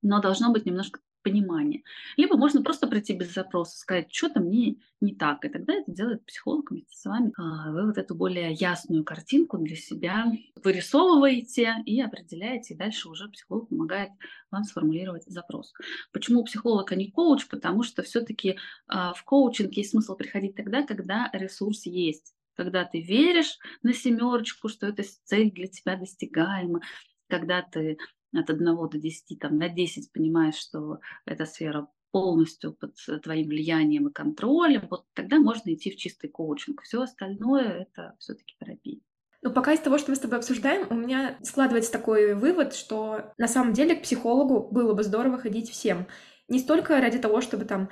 но 0.02 0.22
должно 0.22 0.52
быть 0.52 0.66
немножко 0.66 1.00
понимание. 1.28 1.84
Либо 2.16 2.38
можно 2.38 2.64
просто 2.64 2.88
прийти 2.88 3.14
без 3.14 3.34
запроса, 3.34 3.78
сказать, 3.78 4.14
что-то 4.14 4.40
мне 4.40 4.78
не 5.02 5.14
так. 5.14 5.44
И 5.44 5.50
тогда 5.50 5.74
это 5.74 5.92
делает 5.92 6.26
психолог 6.26 6.72
вместе 6.72 6.96
с 6.96 7.04
вами. 7.04 7.34
А, 7.38 7.72
вы 7.72 7.86
вот 7.86 7.98
эту 7.98 8.16
более 8.16 8.54
ясную 8.54 9.04
картинку 9.04 9.58
для 9.58 9.76
себя 9.76 10.32
вырисовываете 10.64 11.76
и 11.86 12.02
определяете, 12.02 12.74
и 12.74 12.78
дальше 12.78 13.10
уже 13.10 13.28
психолог 13.28 13.68
помогает 13.68 14.12
вам 14.52 14.64
сформулировать 14.64 15.26
запрос. 15.26 15.74
Почему 16.14 16.46
психолог, 16.46 16.92
а 16.92 16.96
не 16.96 17.12
коуч? 17.12 17.48
Потому 17.48 17.84
что 17.84 18.04
все-таки 18.04 18.58
а, 18.88 19.14
в 19.14 19.24
коучинг 19.26 19.74
есть 19.74 19.92
смысл 19.92 20.16
приходить 20.16 20.56
тогда, 20.56 20.84
когда 20.84 21.30
ресурс 21.34 21.86
есть 21.86 22.34
когда 22.56 22.86
ты 22.86 23.00
веришь 23.00 23.60
на 23.84 23.94
семерочку, 23.94 24.68
что 24.68 24.88
эта 24.88 25.04
цель 25.26 25.52
для 25.52 25.68
тебя 25.68 25.96
достигаема, 25.96 26.82
когда 27.28 27.62
ты 27.62 28.00
от 28.40 28.50
1 28.50 28.66
до 28.66 28.98
10, 28.98 29.40
там, 29.40 29.58
на 29.58 29.70
10 29.70 30.12
понимаешь, 30.12 30.56
что 30.56 31.00
эта 31.26 31.46
сфера 31.46 31.88
полностью 32.12 32.74
под 32.74 32.96
твоим 33.22 33.48
влиянием 33.48 34.08
и 34.08 34.14
контролем, 34.14 34.88
вот 34.90 35.06
тогда 35.14 35.40
можно 35.40 35.74
идти 35.74 35.92
в 35.92 35.98
чистый 35.98 36.30
коучинг. 36.30 36.82
Все 36.82 37.02
остальное 37.02 37.88
это 37.88 38.16
все-таки 38.20 38.56
терапия. 38.60 39.00
Ну, 39.44 39.54
пока 39.54 39.74
из 39.74 39.80
того, 39.80 39.98
что 39.98 40.12
мы 40.12 40.16
с 40.16 40.20
тобой 40.20 40.40
обсуждаем, 40.40 40.88
у 40.90 40.96
меня 40.96 41.38
складывается 41.44 41.92
такой 41.92 42.34
вывод, 42.34 42.74
что 42.74 43.34
на 43.38 43.48
самом 43.48 43.74
деле 43.74 43.96
к 43.96 44.04
психологу 44.04 44.68
было 44.72 44.94
бы 44.94 45.04
здорово 45.04 45.38
ходить 45.38 45.70
всем. 45.70 46.08
Не 46.48 46.60
столько 46.60 47.00
ради 47.00 47.20
того, 47.20 47.42
чтобы 47.42 47.66
там 47.66 47.90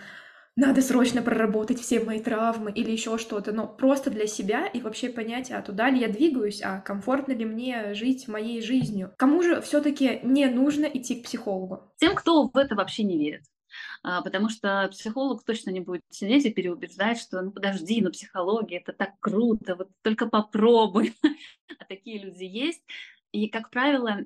надо 0.56 0.82
срочно 0.82 1.22
проработать 1.22 1.80
все 1.82 2.00
мои 2.00 2.20
травмы 2.20 2.72
или 2.72 2.92
еще 2.92 3.18
что-то, 3.18 3.52
но 3.52 3.68
просто 3.68 4.10
для 4.10 4.28
себя 4.28 4.68
и 4.68 4.82
вообще 4.82 5.10
понять, 5.10 5.52
а 5.52 5.62
туда 5.62 5.90
ли 5.90 6.00
я 6.00 6.08
двигаюсь, 6.08 6.62
а 6.64 6.80
комфортно 6.80 7.34
ли 7.34 7.46
мне 7.46 7.94
жить 7.94 8.28
моей 8.28 8.62
жизнью. 8.62 9.14
Кому 9.18 9.44
же 9.44 9.62
все-таки 9.62 10.20
не 10.24 10.46
нужно 10.46 10.86
идти 10.86 11.16
к 11.16 11.26
психологу? 11.26 11.92
Тем, 11.98 12.16
кто 12.16 12.48
в 12.48 12.58
это 12.58 12.76
вообще 12.76 13.04
не 13.04 13.18
верит 13.18 13.44
а, 14.04 14.22
потому 14.22 14.50
что 14.50 14.88
психолог 14.92 15.44
точно 15.44 15.72
не 15.72 15.82
будет 15.82 16.04
сидеть 16.10 16.46
и 16.46 16.54
переубеждать, 16.54 17.20
что 17.20 17.42
ну 17.42 17.52
подожди, 17.52 18.02
ну 18.02 18.12
психология 18.12 18.78
это 18.78 18.94
так 18.94 19.20
круто, 19.20 19.76
вот 19.76 19.90
только 20.02 20.28
попробуй. 20.28 21.14
а 21.80 21.86
такие 21.86 22.24
люди 22.24 22.44
есть. 22.44 22.82
И, 23.36 23.50
как 23.50 23.70
правило, 23.70 24.20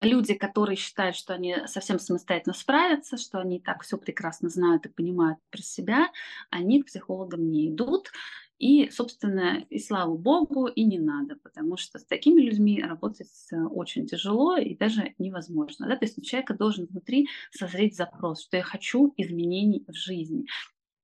люди, 0.00 0.32
которые 0.32 0.76
считают, 0.76 1.14
что 1.14 1.34
они 1.34 1.56
совсем 1.66 1.98
самостоятельно 1.98 2.54
справятся, 2.54 3.18
что 3.18 3.38
они 3.38 3.60
так 3.60 3.82
все 3.82 3.98
прекрасно 3.98 4.48
знают 4.48 4.86
и 4.86 4.88
понимают 4.88 5.38
про 5.50 5.60
себя, 5.60 6.08
они 6.48 6.82
к 6.82 6.86
психологам 6.86 7.50
не 7.50 7.68
идут. 7.68 8.10
И, 8.58 8.88
собственно, 8.88 9.58
и 9.68 9.78
слава 9.78 10.16
богу, 10.16 10.68
и 10.68 10.84
не 10.84 10.98
надо, 10.98 11.36
потому 11.42 11.76
что 11.76 11.98
с 11.98 12.06
такими 12.06 12.40
людьми 12.40 12.82
работать 12.82 13.28
э, 13.52 13.56
очень 13.56 14.06
тяжело 14.06 14.56
и 14.56 14.74
даже 14.74 15.12
невозможно. 15.18 15.86
Да? 15.86 15.96
То 15.96 16.06
есть 16.06 16.16
у 16.16 16.22
человека 16.22 16.54
должен 16.54 16.86
внутри 16.86 17.28
созреть 17.50 17.96
запрос, 17.96 18.42
что 18.42 18.56
я 18.56 18.62
хочу 18.62 19.12
изменений 19.18 19.84
в 19.86 19.92
жизни. 19.92 20.46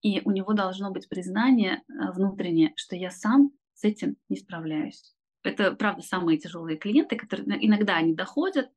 И 0.01 0.23
у 0.25 0.31
него 0.31 0.55
должно 0.55 0.91
быть 0.91 1.07
признание 1.07 1.83
э, 1.83 2.13
внутреннее, 2.13 2.73
что 2.77 2.97
я 2.97 3.11
сам 3.11 3.51
с 3.75 3.85
этим 3.85 4.17
не 4.31 4.37
справляюсь. 4.37 5.18
Это, 5.43 5.73
правда, 5.73 6.03
самые 6.03 6.39
тяжелые 6.39 6.77
клиенты, 6.77 7.17
которые 7.17 7.47
иногда 7.65 7.97
они 7.97 8.15
доходят, 8.15 8.71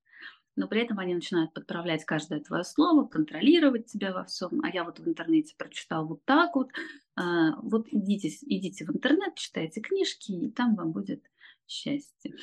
но 0.56 0.68
при 0.68 0.82
этом 0.82 1.00
они 1.00 1.15
начинают 1.15 1.53
подправлять 1.53 2.06
каждое 2.06 2.39
твое 2.39 2.63
слово, 2.63 3.08
контролировать 3.08 3.88
тебя 3.88 4.13
во 4.13 4.25
всем. 4.25 4.62
А 4.63 4.70
я 4.70 4.84
вот 4.84 5.00
в 5.00 5.08
интернете 5.08 5.56
прочитал 5.58 6.06
вот 6.06 6.24
так 6.25 6.56
вот. 6.56 6.72
А, 7.15 7.56
вот 7.62 7.88
идите, 7.91 8.30
идите 8.41 8.86
в 8.86 8.89
интернет, 8.89 9.36
читайте 9.36 9.82
книжки, 9.82 10.32
и 10.32 10.51
там 10.51 10.75
вам 10.75 10.91
будет 10.91 11.24
счастье. 11.68 12.36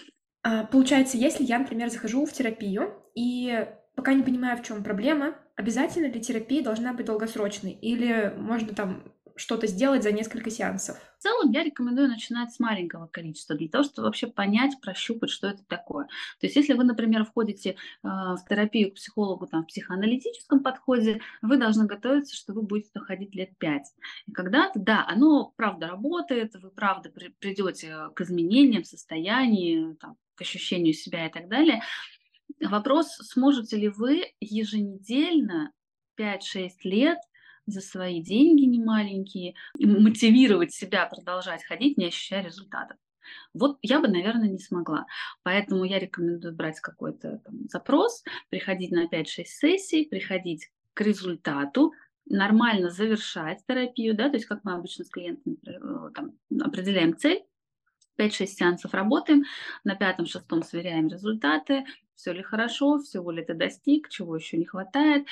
А, 0.43 0.65
получается, 0.65 1.19
если 1.19 1.45
я, 1.45 1.59
например, 1.59 1.91
захожу 1.91 2.25
в 2.25 2.33
терапию 2.33 2.95
и 3.15 3.69
пока 3.95 4.15
не 4.15 4.23
понимаю, 4.23 4.57
в 4.57 4.63
чем 4.63 4.83
проблема, 4.83 5.37
обязательно 5.57 6.07
ли 6.07 6.21
терапия 6.21 6.63
должна 6.63 6.95
быть 6.95 7.07
долгосрочной? 7.07 7.73
Или 7.73 8.33
можно 8.39 8.75
там 8.75 9.13
что-то 9.39 9.67
сделать 9.67 10.03
за 10.03 10.13
несколько 10.13 10.51
сеансов? 10.51 10.99
В 11.19 11.23
целом 11.23 11.51
я 11.51 11.65
рекомендую 11.65 12.09
начинать 12.09 12.53
с 12.53 12.61
маленького 12.61 13.07
количества, 13.07 13.57
для 13.57 13.69
того, 13.69 13.85
чтобы 13.85 14.07
вообще 14.07 14.27
понять, 14.27 14.81
прощупать, 14.81 15.31
что 15.31 15.49
это 15.49 15.65
такое. 15.65 16.07
То 16.41 16.47
есть 16.47 16.57
если 16.57 16.75
вы, 16.75 16.85
например, 16.85 17.25
входите 17.25 17.71
э, 17.71 17.75
в 18.03 18.39
терапию 18.49 18.91
к 18.91 18.95
психологу 18.95 19.47
там, 19.47 19.63
в 19.63 19.67
психоаналитическом 19.67 20.63
подходе, 20.63 21.21
вы 21.43 21.57
должны 21.57 21.87
готовиться, 21.87 22.37
что 22.37 22.53
вы 22.53 22.63
будете 22.63 23.01
ходить 23.01 23.35
лет 23.35 23.57
пять. 23.59 23.93
И 24.27 24.33
когда-то, 24.33 24.79
да, 24.79 25.07
оно 25.09 25.53
правда 25.57 25.89
работает, 25.89 26.55
вы 26.55 26.71
правда 26.71 27.11
при, 27.11 27.29
придете 27.29 28.11
к 28.15 28.21
изменениям 28.21 28.83
в 28.83 28.87
состоянии, 28.87 29.95
там, 29.95 30.17
к 30.35 30.43
ощущению 30.43 30.95
себя 30.95 31.27
и 31.27 31.33
так 31.33 31.49
далее. 31.49 31.83
Вопрос, 32.61 33.17
сможете 33.23 33.77
ли 33.77 33.89
вы 33.89 34.33
еженедельно 34.41 35.73
5-6 36.19 36.71
лет 36.85 37.19
за 37.69 37.81
свои 37.81 38.23
деньги 38.23 38.65
немаленькие, 38.65 39.55
мотивировать 39.79 40.73
себя 40.73 41.07
продолжать 41.07 41.65
ходить, 41.65 41.99
не 41.99 42.07
ощущая 42.07 42.43
результатов. 42.43 42.97
Вот 43.53 43.79
я 43.83 44.01
бы, 44.01 44.09
наверное, 44.09 44.49
не 44.49 44.59
смогла. 44.59 45.07
Поэтому 45.43 45.85
я 45.85 45.99
рекомендую 45.99 46.55
брать 46.55 46.81
какой-то 46.81 47.41
там, 47.45 47.69
запрос, 47.69 48.25
приходить 48.49 48.91
на 48.91 49.07
5-6 49.07 49.45
сессий, 49.45 50.07
приходить 50.07 50.71
к 50.95 51.01
результату, 51.03 51.93
нормально 52.27 52.91
завершать 52.91 53.65
терапию, 53.67 54.15
да, 54.15 54.29
то 54.29 54.37
есть 54.37 54.47
как 54.47 54.65
мы 54.65 54.75
обычно 54.75 55.05
с 55.05 55.11
клиентами 55.11 55.57
э, 55.67 56.11
там, 56.15 56.33
определяем 56.61 57.17
цель, 57.17 57.43
5-6 58.19 58.47
сеансов 58.47 58.95
работаем, 58.95 59.45
на 59.85 59.95
пятом-шестом 59.95 60.63
сверяем 60.63 61.09
результаты, 61.09 61.85
все 62.15 62.33
ли 62.33 62.43
хорошо, 62.43 62.99
всего 62.99 63.31
ли 63.31 63.45
ты 63.45 63.55
достиг, 63.55 64.09
чего 64.09 64.37
еще 64.37 64.57
не 64.57 64.65
хватает. 64.65 65.27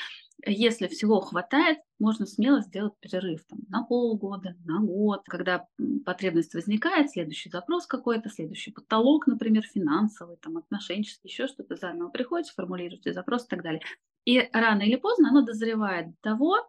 Если 0.44 0.86
всего 0.88 1.20
хватает, 1.20 1.78
можно 1.98 2.26
смело 2.26 2.60
сделать 2.60 2.92
перерыв 3.00 3.44
там, 3.46 3.60
на 3.68 3.84
полгода, 3.84 4.54
на 4.64 4.80
год. 4.80 5.22
Когда 5.26 5.66
потребность 6.04 6.54
возникает, 6.54 7.10
следующий 7.10 7.48
запрос 7.48 7.86
какой-то, 7.86 8.28
следующий 8.28 8.70
потолок, 8.70 9.26
например, 9.26 9.62
финансовый, 9.62 10.36
там, 10.36 10.58
отношенческий, 10.58 11.30
еще 11.30 11.46
что-то 11.46 11.76
заново 11.76 12.10
приходите, 12.10 12.52
формулируете 12.54 13.12
запрос 13.12 13.44
и 13.44 13.48
так 13.48 13.62
далее. 13.62 13.80
И 14.24 14.48
рано 14.52 14.82
или 14.82 14.96
поздно 14.96 15.30
оно 15.30 15.42
дозревает 15.42 16.08
до 16.08 16.16
того, 16.22 16.68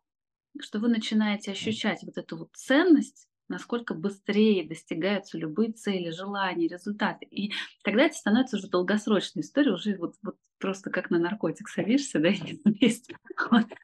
что 0.60 0.80
вы 0.80 0.88
начинаете 0.88 1.52
ощущать 1.52 2.04
вот 2.04 2.18
эту 2.18 2.38
вот 2.38 2.50
ценность 2.54 3.28
насколько 3.50 3.94
быстрее 3.94 4.68
достигаются 4.68 5.38
любые 5.38 5.72
цели, 5.72 6.10
желания, 6.10 6.68
результаты. 6.68 7.26
И 7.26 7.54
тогда 7.84 8.04
это 8.04 8.16
становится 8.16 8.58
уже 8.58 8.68
долгосрочной 8.68 9.42
историей, 9.42 9.74
уже 9.74 9.98
вот, 9.98 10.16
вот 10.22 10.36
просто 10.60 10.90
как 10.90 11.10
на 11.10 11.20
наркотик 11.20 11.70
садишься, 11.70 12.20
да, 12.20 12.30
и 12.30 12.60
есть. 12.80 13.12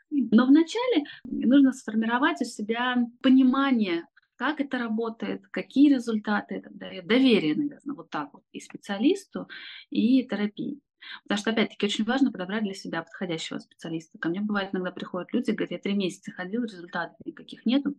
Но 0.10 0.46
вначале 0.46 1.06
нужно 1.24 1.74
сформировать 1.74 2.42
у 2.42 2.46
себя 2.46 2.98
понимание, 3.22 4.06
как 4.36 4.60
это 4.60 4.78
работает, 4.78 5.48
какие 5.50 5.94
результаты 5.94 6.56
это 6.56 6.70
дает, 6.72 7.08
доверие, 7.08 7.56
наверное, 7.56 7.96
вот 7.96 8.10
так 8.10 8.34
вот 8.34 8.44
и 8.52 8.60
специалисту, 8.60 9.48
и 9.90 10.28
терапии. 10.28 10.80
Потому 11.24 11.38
что, 11.38 11.52
опять-таки, 11.52 11.86
очень 11.86 12.06
важно 12.06 12.32
подобрать 12.32 12.64
для 12.64 12.74
себя 12.74 13.04
подходящего 13.04 13.60
специалиста. 13.60 14.18
Ко 14.18 14.30
мне 14.30 14.42
бывает, 14.42 14.70
иногда 14.74 14.92
приходят 14.92 15.34
люди, 15.34 15.52
говорят, 15.52 15.72
я 15.72 15.80
три 15.80 15.94
месяца 15.94 16.32
ходил, 16.32 16.64
результатов 16.64 17.18
никаких 17.26 17.66
нету. 17.66 17.96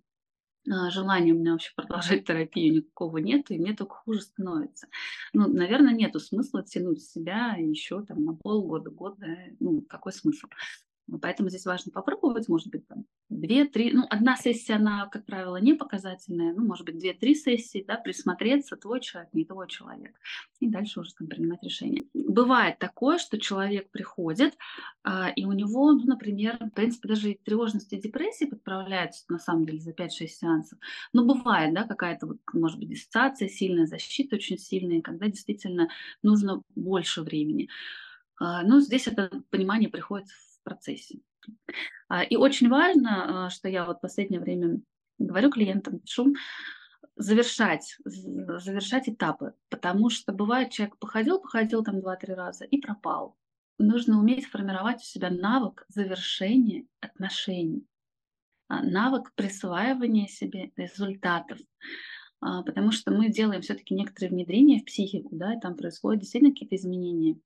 А, 0.71 0.91
желания 0.91 1.33
у 1.33 1.39
меня 1.39 1.53
вообще 1.53 1.73
продолжать 1.77 2.25
терапию 2.25 2.75
никакого 2.75 3.19
нет, 3.19 3.51
и 3.51 3.59
мне 3.59 3.75
только 3.75 3.95
хуже 3.95 4.23
становится. 4.23 4.89
Ну, 5.33 5.49
наверное, 5.49 5.93
нету 5.95 6.21
смысла 6.21 6.63
тянуть 6.63 7.03
себя 7.03 7.55
еще 7.59 8.05
там 8.05 8.25
на 8.25 8.35
полгода, 8.35 8.91
год, 8.91 9.17
да, 9.19 9.27
ну, 9.61 9.83
какой 9.83 10.13
смысл? 10.13 10.49
Поэтому 11.21 11.51
здесь 11.51 11.67
важно 11.67 11.93
попробовать, 11.93 12.49
может 12.49 12.69
быть, 12.69 12.87
там, 12.89 13.05
две-три, 13.29 13.93
ну, 13.93 14.07
одна 14.09 14.37
сессия, 14.37 14.75
она, 14.75 15.07
как 15.07 15.27
правило, 15.27 15.57
не 15.57 15.75
показательная, 15.75 16.55
ну, 16.55 16.65
может 16.65 16.87
быть, 16.87 16.99
две-три 16.99 17.35
сессии, 17.35 17.85
да, 17.87 17.97
присмотреться, 17.97 18.77
твой 18.77 19.01
человек, 19.01 19.33
не 19.35 19.45
твой 19.45 19.69
человек, 19.69 20.15
и 20.61 20.69
дальше 20.69 21.01
уже 21.01 21.15
там 21.15 21.27
принимать 21.27 21.63
решение. 21.63 22.05
Бывает 22.15 22.79
такое, 22.79 23.19
что 23.19 23.39
человек 23.39 23.91
приходит, 23.91 24.57
а, 25.03 25.29
и 25.29 25.45
у 25.45 25.53
него, 25.53 25.93
ну, 25.93 26.05
например, 26.07 26.57
в 26.59 26.71
принципе, 26.71 27.09
даже 27.09 27.33
и 27.33 27.39
тревожность 27.39 27.93
и 27.93 28.01
депрессия 28.01 28.47
подправляются, 28.47 29.25
на 29.29 29.39
самом 29.39 29.67
деле, 29.67 29.81
за 29.81 29.93
5-6 29.93 30.27
сеансов, 30.29 30.79
но 31.13 31.25
бывает, 31.25 31.75
да, 31.75 31.85
какая-то, 31.85 32.27
вот, 32.27 32.39
может 32.55 32.79
быть, 32.79 32.89
диссоциация 32.89 33.49
сильная, 33.49 33.87
защита 33.87 34.37
очень 34.37 34.59
сильная, 34.59 35.03
когда 35.03 35.27
действительно 35.27 35.89
нужно 36.23 36.63
больше 36.75 37.23
времени. 37.23 37.69
А, 38.39 38.63
но 38.63 38.81
здесь 38.81 39.07
это 39.07 39.31
понимание 39.51 39.91
приходит 39.91 40.29
процессе. 40.65 41.21
А, 42.09 42.23
и 42.23 42.37
очень 42.37 42.69
важно, 42.69 43.47
а, 43.47 43.51
что 43.51 43.69
я 43.69 43.85
вот 43.85 44.01
последнее 44.01 44.41
время 44.41 44.81
говорю 45.19 45.51
клиентам, 45.51 46.01
пишу, 46.01 46.35
завершать, 47.17 47.97
завершать 48.05 49.09
этапы, 49.09 49.55
потому 49.69 50.11
что 50.11 50.33
бывает, 50.33 50.71
человек 50.71 50.99
походил, 50.99 51.41
походил 51.41 51.85
там 51.85 52.01
два-три 52.01 52.35
раза 52.35 52.65
и 52.65 52.81
пропал. 52.81 53.37
Нужно 53.79 54.19
уметь 54.19 54.47
формировать 54.47 54.99
у 54.99 55.05
себя 55.05 55.31
навык 55.31 55.85
завершения 55.89 56.87
отношений, 57.01 57.87
а, 58.69 58.83
навык 58.83 59.33
присваивания 59.35 60.27
себе 60.27 60.73
результатов, 60.77 61.59
потому 62.41 62.93
что 62.93 63.11
мы 63.11 63.31
делаем 63.31 63.63
все-таки 63.63 63.95
некоторые 63.95 64.31
внедрения 64.31 64.81
в 64.81 64.85
психику, 64.85 65.31
да, 65.33 65.55
и 65.55 65.61
там 65.61 65.77
происходят 65.77 66.21
действительно 66.21 66.53
какие-то 66.53 66.77
изменения. 66.77 67.39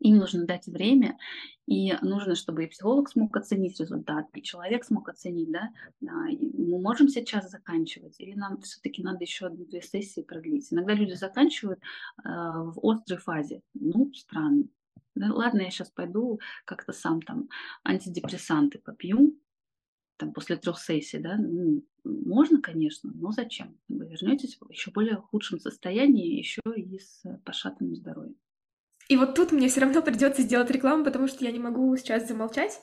Им 0.00 0.16
нужно 0.16 0.46
дать 0.46 0.66
время, 0.66 1.18
и 1.66 1.94
нужно, 2.02 2.34
чтобы 2.34 2.64
и 2.64 2.66
психолог 2.66 3.08
смог 3.08 3.36
оценить 3.36 3.78
результат, 3.78 4.26
и 4.34 4.42
человек 4.42 4.84
смог 4.84 5.08
оценить, 5.08 5.50
да, 5.50 5.70
мы 6.00 6.80
можем 6.80 7.08
сейчас 7.08 7.50
заканчивать, 7.50 8.16
или 8.18 8.34
нам 8.34 8.60
все-таки 8.62 9.02
надо 9.02 9.24
еще 9.24 9.46
одну-две 9.46 9.82
сессии 9.82 10.22
продлить. 10.22 10.72
Иногда 10.72 10.94
люди 10.94 11.12
заканчивают 11.12 11.80
э, 11.80 12.28
в 12.28 12.80
острой 12.82 13.18
фазе. 13.18 13.62
Ну, 13.74 14.12
странно. 14.14 14.64
Да, 15.14 15.32
ладно, 15.32 15.60
я 15.62 15.70
сейчас 15.70 15.90
пойду 15.90 16.40
как-то 16.64 16.92
сам 16.92 17.20
там 17.20 17.48
антидепрессанты 17.84 18.78
попью, 18.78 19.38
там 20.16 20.32
после 20.32 20.56
трех 20.56 20.78
сессий, 20.78 21.18
да, 21.18 21.36
ну, 21.36 21.84
можно, 22.04 22.60
конечно, 22.60 23.10
но 23.14 23.32
зачем? 23.32 23.78
Вы 23.88 24.06
вернетесь 24.06 24.56
в 24.56 24.70
еще 24.70 24.90
более 24.90 25.16
худшем 25.16 25.58
состоянии, 25.58 26.38
еще 26.38 26.60
и 26.76 26.98
с 26.98 27.22
пошатным 27.44 27.94
здоровьем. 27.94 28.36
И 29.10 29.16
вот 29.16 29.34
тут 29.34 29.50
мне 29.50 29.68
все 29.68 29.80
равно 29.80 30.02
придется 30.02 30.42
сделать 30.42 30.70
рекламу, 30.70 31.02
потому 31.02 31.26
что 31.26 31.44
я 31.44 31.50
не 31.50 31.58
могу 31.58 31.96
сейчас 31.96 32.28
замолчать. 32.28 32.80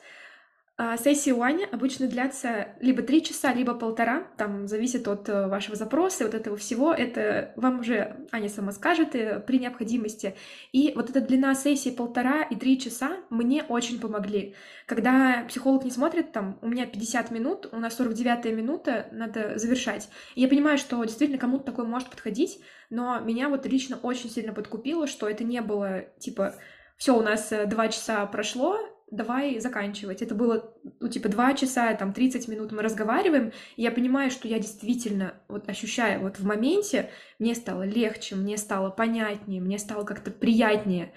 А, 0.80 0.96
сессии 0.96 1.32
у 1.32 1.42
Ани 1.42 1.64
обычно 1.64 2.06
длятся 2.06 2.68
либо 2.78 3.02
три 3.02 3.20
часа, 3.20 3.52
либо 3.52 3.74
полтора, 3.74 4.28
там 4.36 4.68
зависит 4.68 5.08
от 5.08 5.28
э, 5.28 5.48
вашего 5.48 5.74
запроса 5.74 6.22
и 6.22 6.26
вот 6.26 6.34
этого 6.36 6.56
всего. 6.56 6.94
Это 6.94 7.52
вам 7.56 7.80
уже 7.80 8.28
Аня 8.30 8.48
сама 8.48 8.70
скажет 8.70 9.16
э, 9.16 9.40
при 9.40 9.58
необходимости. 9.58 10.36
И 10.70 10.92
вот 10.94 11.10
эта 11.10 11.20
длина 11.20 11.56
сессии 11.56 11.90
полтора 11.90 12.44
и 12.44 12.54
три 12.54 12.78
часа 12.78 13.16
мне 13.28 13.64
очень 13.64 13.98
помогли. 13.98 14.54
Когда 14.86 15.44
психолог 15.48 15.84
не 15.84 15.90
смотрит, 15.90 16.30
там, 16.30 16.60
у 16.62 16.68
меня 16.68 16.86
50 16.86 17.32
минут, 17.32 17.68
у 17.72 17.76
нас 17.80 17.96
49 17.96 18.56
минута, 18.56 19.08
надо 19.10 19.58
завершать. 19.58 20.08
И 20.36 20.42
я 20.42 20.48
понимаю, 20.48 20.78
что 20.78 21.02
действительно 21.02 21.40
кому-то 21.40 21.64
такое 21.64 21.86
может 21.86 22.08
подходить, 22.08 22.60
но 22.88 23.18
меня 23.18 23.48
вот 23.48 23.66
лично 23.66 23.98
очень 24.00 24.30
сильно 24.30 24.52
подкупило, 24.52 25.08
что 25.08 25.28
это 25.28 25.42
не 25.42 25.60
было 25.60 26.02
типа 26.20 26.54
все, 26.98 27.16
у 27.16 27.22
нас 27.22 27.50
э, 27.52 27.66
два 27.66 27.88
часа 27.88 28.26
прошло, 28.26 28.78
давай 29.10 29.58
заканчивать. 29.60 30.22
Это 30.22 30.34
было, 30.34 30.74
ну, 31.00 31.08
типа, 31.08 31.28
два 31.28 31.54
часа, 31.54 31.94
там, 31.94 32.12
30 32.12 32.48
минут 32.48 32.72
мы 32.72 32.82
разговариваем, 32.82 33.52
и 33.76 33.82
я 33.82 33.90
понимаю, 33.90 34.30
что 34.30 34.48
я 34.48 34.58
действительно, 34.58 35.34
вот, 35.48 35.68
ощущаю, 35.68 36.20
вот 36.20 36.38
в 36.38 36.44
моменте, 36.44 37.10
мне 37.38 37.54
стало 37.54 37.82
легче, 37.82 38.36
мне 38.36 38.56
стало 38.56 38.90
понятнее, 38.90 39.60
мне 39.60 39.78
стало 39.78 40.04
как-то 40.04 40.30
приятнее. 40.30 41.12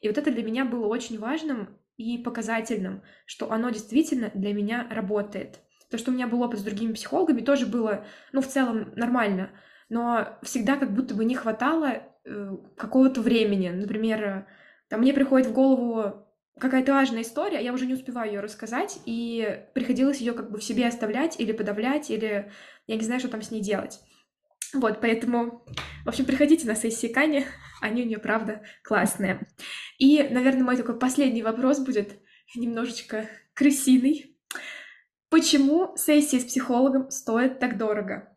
И 0.00 0.08
вот 0.08 0.18
это 0.18 0.30
для 0.30 0.42
меня 0.42 0.64
было 0.64 0.86
очень 0.86 1.18
важным 1.18 1.78
и 1.96 2.18
показательным, 2.18 3.02
что 3.26 3.50
оно 3.50 3.70
действительно 3.70 4.30
для 4.34 4.52
меня 4.52 4.86
работает. 4.90 5.60
То, 5.90 5.98
что 5.98 6.10
у 6.10 6.14
меня 6.14 6.26
был 6.26 6.42
опыт 6.42 6.60
с 6.60 6.64
другими 6.64 6.92
психологами, 6.92 7.42
тоже 7.42 7.66
было, 7.66 8.04
ну, 8.32 8.40
в 8.40 8.46
целом 8.46 8.92
нормально, 8.96 9.50
но 9.88 10.38
всегда 10.42 10.76
как 10.76 10.94
будто 10.94 11.14
бы 11.14 11.24
не 11.24 11.34
хватало 11.34 12.02
э, 12.24 12.56
какого-то 12.76 13.20
времени. 13.20 13.68
Например, 13.68 14.46
там 14.88 15.00
мне 15.00 15.12
приходит 15.12 15.48
в 15.48 15.52
голову 15.52 16.26
какая-то 16.58 16.92
важная 16.92 17.22
история, 17.22 17.62
я 17.62 17.72
уже 17.72 17.86
не 17.86 17.94
успеваю 17.94 18.32
ее 18.32 18.40
рассказать, 18.40 19.00
и 19.06 19.64
приходилось 19.74 20.18
ее 20.18 20.32
как 20.32 20.50
бы 20.50 20.58
в 20.58 20.64
себе 20.64 20.86
оставлять 20.86 21.40
или 21.40 21.52
подавлять, 21.52 22.10
или 22.10 22.52
я 22.86 22.96
не 22.96 23.04
знаю, 23.04 23.20
что 23.20 23.28
там 23.28 23.42
с 23.42 23.50
ней 23.50 23.60
делать. 23.60 24.00
Вот, 24.74 25.00
поэтому, 25.00 25.64
в 26.04 26.08
общем, 26.08 26.24
приходите 26.24 26.66
на 26.66 26.74
сессии 26.74 27.08
Кани, 27.08 27.44
они 27.80 28.02
у 28.02 28.06
нее, 28.06 28.18
правда, 28.18 28.62
классные. 28.82 29.46
И, 29.98 30.22
наверное, 30.30 30.64
мой 30.64 30.76
такой 30.76 30.98
последний 30.98 31.42
вопрос 31.42 31.78
будет 31.78 32.18
немножечко 32.54 33.28
крысиный. 33.54 34.36
Почему 35.28 35.96
сессии 35.96 36.38
с 36.38 36.44
психологом 36.44 37.10
стоят 37.10 37.58
так 37.58 37.78
дорого? 37.78 38.31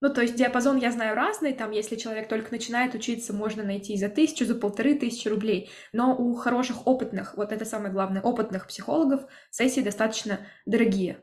Ну, 0.00 0.14
то 0.14 0.22
есть 0.22 0.36
диапазон 0.36 0.76
я 0.76 0.92
знаю 0.92 1.16
разный, 1.16 1.52
там, 1.52 1.72
если 1.72 1.96
человек 1.96 2.28
только 2.28 2.52
начинает 2.52 2.94
учиться, 2.94 3.32
можно 3.32 3.64
найти 3.64 3.96
за 3.96 4.08
тысячу, 4.08 4.44
за 4.44 4.54
полторы 4.54 4.94
тысячи 4.94 5.26
рублей, 5.26 5.70
но 5.92 6.16
у 6.16 6.34
хороших 6.34 6.86
опытных, 6.86 7.36
вот 7.36 7.50
это 7.50 7.64
самое 7.64 7.92
главное, 7.92 8.22
опытных 8.22 8.68
психологов 8.68 9.26
сессии 9.50 9.80
достаточно 9.80 10.38
дорогие. 10.66 11.20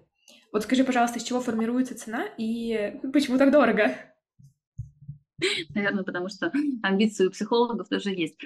Вот 0.52 0.64
скажи, 0.64 0.84
пожалуйста, 0.84 1.20
из 1.20 1.24
чего 1.24 1.40
формируется 1.40 1.98
цена 1.98 2.26
и 2.38 3.00
почему 3.14 3.38
так 3.38 3.52
дорого? 3.52 3.96
Наверное, 5.74 6.04
потому 6.04 6.30
что 6.30 6.52
амбиции 6.82 7.28
у 7.28 7.32
психологов 7.32 7.90
тоже 7.90 8.12
есть. 8.12 8.38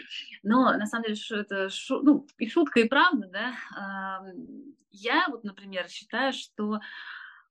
Но 0.41 0.75
на 0.75 0.85
самом 0.87 1.05
деле 1.05 1.17
это 1.31 1.69
шу, 1.69 2.01
ну, 2.01 2.27
и 2.37 2.49
шутка, 2.49 2.79
и 2.79 2.87
правда, 2.87 3.27
да. 3.31 4.23
Я 4.91 5.27
вот, 5.29 5.43
например, 5.43 5.87
считаю, 5.87 6.33
что 6.33 6.79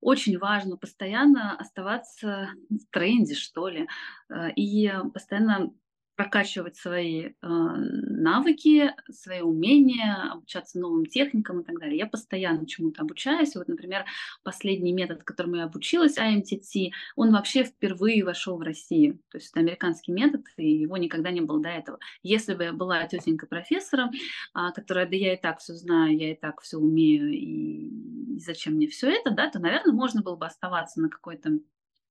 очень 0.00 0.38
важно 0.38 0.76
постоянно 0.76 1.56
оставаться 1.56 2.50
в 2.70 2.92
тренде, 2.92 3.34
что 3.34 3.68
ли, 3.68 3.88
э, 4.30 4.50
и 4.56 4.92
постоянно 5.12 5.72
прокачивать 6.18 6.76
свои 6.76 7.26
э, 7.26 7.33
навыки, 7.42 8.92
свои 9.09 9.40
умения, 9.40 10.33
обучаться 10.33 10.81
новым 10.81 11.07
техникам 11.07 11.61
и 11.61 11.64
так 11.64 11.78
далее. 11.78 11.96
Я 11.96 12.07
постоянно 12.07 12.66
чему-то 12.66 13.02
обучаюсь. 13.02 13.54
Вот, 13.54 13.68
например, 13.68 14.04
последний 14.42 14.92
метод, 14.92 15.22
которому 15.22 15.54
я 15.54 15.64
обучилась, 15.66 16.18
IMTT, 16.18 16.90
он 17.14 17.31
вообще 17.31 17.62
впервые 17.62 18.24
вошел 18.24 18.59
в 18.59 18.62
Россию. 18.62 19.20
То 19.31 19.38
есть 19.38 19.52
это 19.52 19.61
американский 19.61 20.11
метод, 20.11 20.44
и 20.57 20.68
его 20.68 20.96
никогда 20.96 21.31
не 21.31 21.40
было 21.40 21.62
до 21.62 21.68
этого. 21.68 22.00
Если 22.24 22.54
бы 22.54 22.64
я 22.64 22.72
была 22.72 23.07
тетенька 23.07 23.46
профессора, 23.46 24.11
э, 24.11 24.72
которая, 24.74 25.07
да 25.07 25.14
я 25.14 25.35
и 25.35 25.40
так 25.40 25.61
все 25.61 25.74
знаю, 25.74 26.18
я 26.18 26.33
и 26.33 26.35
так 26.35 26.62
все 26.62 26.78
умею, 26.78 27.31
и, 27.31 28.35
и 28.35 28.40
зачем 28.40 28.74
мне 28.74 28.88
все 28.88 29.09
это, 29.09 29.31
да, 29.31 29.48
то, 29.48 29.61
наверное, 29.61 29.94
можно 29.94 30.20
было 30.20 30.35
бы 30.35 30.46
оставаться 30.46 31.00
на 31.00 31.11
какой-то 31.11 31.61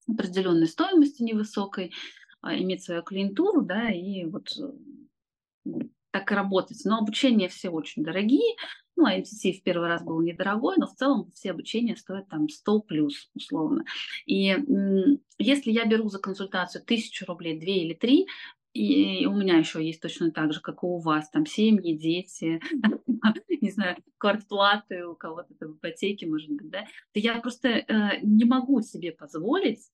определенной 0.08 0.68
стоимости 0.68 1.24
невысокой, 1.24 1.88
а, 1.88 2.27
иметь 2.44 2.84
свою 2.84 3.04
клиентуру, 3.04 3.62
да, 3.62 3.90
и 3.90 4.26
вот 4.26 4.50
э, 4.58 5.72
так 6.12 6.32
и 6.32 6.36
работать. 6.36 6.82
Но 6.86 7.00
обучение 7.00 7.50
все 7.50 7.70
очень 7.70 8.04
дорогие. 8.04 8.56
Ну, 8.96 9.06
а 9.06 9.18
MCC 9.20 9.54
в 9.54 9.64
первый 9.64 9.88
раз 9.88 10.04
был 10.04 10.22
недорогой, 10.22 10.76
но 10.78 10.88
в 10.88 10.96
целом 10.96 11.32
все 11.36 11.52
обучения 11.52 11.96
стоят 11.96 12.30
там 12.30 12.50
100 12.50 12.80
плюс, 12.82 13.30
условно. 13.36 13.86
И 14.26 14.58
если 15.38 15.72
я 15.72 15.86
беру 15.86 16.10
за 16.10 16.18
консультацию 16.20 16.84
тысячу 16.84 17.26
рублей, 17.28 17.60
две 17.60 17.84
или 17.84 17.94
три, 17.94 18.28
и 18.74 19.26
у 19.26 19.36
меня 19.36 19.58
еще 19.58 19.84
есть 19.86 20.02
точно 20.02 20.32
так 20.32 20.54
же, 20.54 20.62
как 20.62 20.84
и 20.84 20.86
у 20.86 20.98
вас, 20.98 21.30
там 21.30 21.46
семьи, 21.46 21.96
дети, 21.96 22.60
не 23.62 23.72
знаю, 23.72 23.98
квартплаты, 24.18 25.06
у 25.06 25.16
кого-то 25.16 25.54
ипотеки, 25.62 26.26
может 26.26 26.50
быть, 26.50 26.70
да, 26.70 26.86
то 27.14 27.20
я 27.20 27.40
просто 27.40 27.70
э, 27.70 28.20
не 28.22 28.46
могу 28.46 28.82
себе 28.82 29.12
позволить 29.12 29.90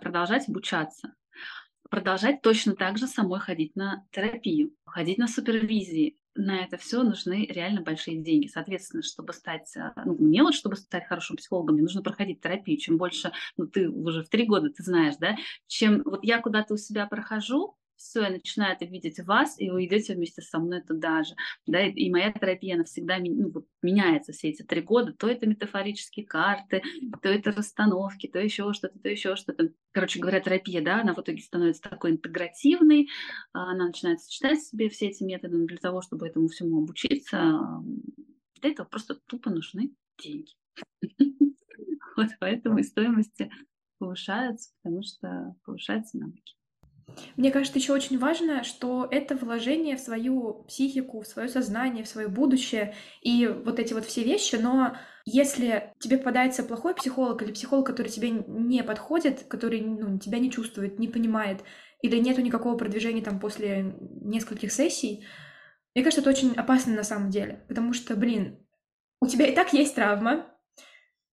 продолжать 0.00 0.48
обучаться 0.48 1.14
продолжать 1.90 2.42
точно 2.42 2.74
так 2.74 2.98
же 2.98 3.06
самой 3.06 3.40
ходить 3.40 3.74
на 3.76 4.04
терапию, 4.12 4.72
ходить 4.84 5.18
на 5.18 5.28
супервизии. 5.28 6.16
На 6.34 6.62
это 6.62 6.76
все 6.76 7.02
нужны 7.02 7.46
реально 7.46 7.82
большие 7.82 8.22
деньги. 8.22 8.46
Соответственно, 8.46 9.02
чтобы 9.02 9.32
стать, 9.32 9.74
э, 9.76 9.90
ну, 10.04 10.14
мне 10.18 10.42
вот, 10.42 10.54
чтобы 10.54 10.76
стать 10.76 11.08
хорошим 11.08 11.36
психологом, 11.36 11.74
мне 11.74 11.82
нужно 11.82 12.00
проходить 12.00 12.40
терапию. 12.40 12.78
Чем 12.78 12.96
больше, 12.96 13.32
ну, 13.56 13.66
ты 13.66 13.88
уже 13.88 14.22
в 14.22 14.28
три 14.28 14.46
года, 14.46 14.70
ты 14.70 14.84
знаешь, 14.84 15.16
да, 15.18 15.36
чем 15.66 16.02
вот 16.04 16.22
я 16.22 16.40
куда-то 16.40 16.74
у 16.74 16.76
себя 16.76 17.06
прохожу, 17.06 17.74
все, 17.98 18.22
я 18.22 18.30
начинаю 18.30 18.74
это 18.74 18.84
видеть 18.84 19.18
в 19.18 19.24
вас, 19.24 19.60
и 19.60 19.70
вы 19.70 19.84
идете 19.84 20.14
вместе 20.14 20.40
со 20.40 20.58
мной 20.58 20.82
туда 20.82 21.24
же. 21.24 21.34
Да, 21.66 21.84
и, 21.84 21.90
и 21.90 22.10
моя 22.10 22.32
терапия, 22.32 22.76
она 22.76 22.84
всегда 22.84 23.18
ну, 23.18 23.50
вот, 23.50 23.66
меняется 23.82 24.32
все 24.32 24.48
эти 24.48 24.62
три 24.62 24.80
года. 24.80 25.12
То 25.12 25.28
это 25.28 25.46
метафорические 25.46 26.24
карты, 26.24 26.82
то 27.22 27.28
это 27.28 27.52
расстановки, 27.52 28.28
то 28.28 28.38
еще 28.38 28.72
что-то, 28.72 28.98
то 28.98 29.08
еще 29.08 29.36
что-то. 29.36 29.72
Короче 29.92 30.20
говоря, 30.20 30.40
терапия, 30.40 30.80
да, 30.80 31.00
она 31.00 31.14
в 31.14 31.18
итоге 31.18 31.42
становится 31.42 31.82
такой 31.82 32.12
интегративной, 32.12 33.08
а, 33.52 33.72
она 33.72 33.88
начинает 33.88 34.20
сочетать 34.20 34.58
в 34.58 34.66
себе 34.66 34.88
все 34.88 35.08
эти 35.08 35.24
методы, 35.24 35.58
но 35.58 35.66
для 35.66 35.78
того, 35.78 36.00
чтобы 36.00 36.28
этому 36.28 36.48
всему 36.48 36.82
обучиться, 36.82 37.60
для 38.60 38.70
этого 38.70 38.86
просто 38.86 39.16
тупо 39.26 39.50
нужны 39.50 39.92
деньги. 40.22 40.52
Вот 42.16 42.30
поэтому 42.40 42.78
и 42.78 42.82
стоимости 42.82 43.48
повышаются, 43.98 44.72
потому 44.82 45.04
что 45.04 45.54
повышаются 45.64 46.18
навыки. 46.18 46.57
Мне 47.36 47.50
кажется, 47.50 47.78
еще 47.78 47.92
очень 47.92 48.18
важно, 48.18 48.64
что 48.64 49.08
это 49.10 49.36
вложение 49.36 49.96
в 49.96 50.00
свою 50.00 50.64
психику, 50.64 51.22
в 51.22 51.26
свое 51.26 51.48
сознание, 51.48 52.04
в 52.04 52.08
свое 52.08 52.28
будущее 52.28 52.94
и 53.22 53.46
вот 53.46 53.78
эти 53.78 53.94
вот 53.94 54.04
все 54.04 54.22
вещи, 54.22 54.56
но 54.56 54.96
если 55.24 55.92
тебе 55.98 56.18
попадается 56.18 56.62
плохой 56.62 56.94
психолог 56.94 57.42
или 57.42 57.52
психолог, 57.52 57.86
который 57.86 58.08
тебе 58.08 58.30
не 58.30 58.82
подходит, 58.82 59.44
который 59.48 59.80
ну, 59.80 60.18
тебя 60.18 60.38
не 60.38 60.50
чувствует, 60.50 60.98
не 60.98 61.08
понимает, 61.08 61.62
или 62.02 62.18
нету 62.18 62.40
никакого 62.40 62.76
продвижения 62.76 63.22
там 63.22 63.40
после 63.40 63.94
нескольких 64.00 64.72
сессий, 64.72 65.26
мне 65.94 66.04
кажется, 66.04 66.20
это 66.20 66.30
очень 66.30 66.54
опасно 66.54 66.94
на 66.94 67.02
самом 67.02 67.30
деле, 67.30 67.64
потому 67.68 67.92
что, 67.92 68.14
блин, 68.14 68.64
у 69.20 69.26
тебя 69.26 69.46
и 69.46 69.54
так 69.54 69.72
есть 69.72 69.94
травма, 69.94 70.46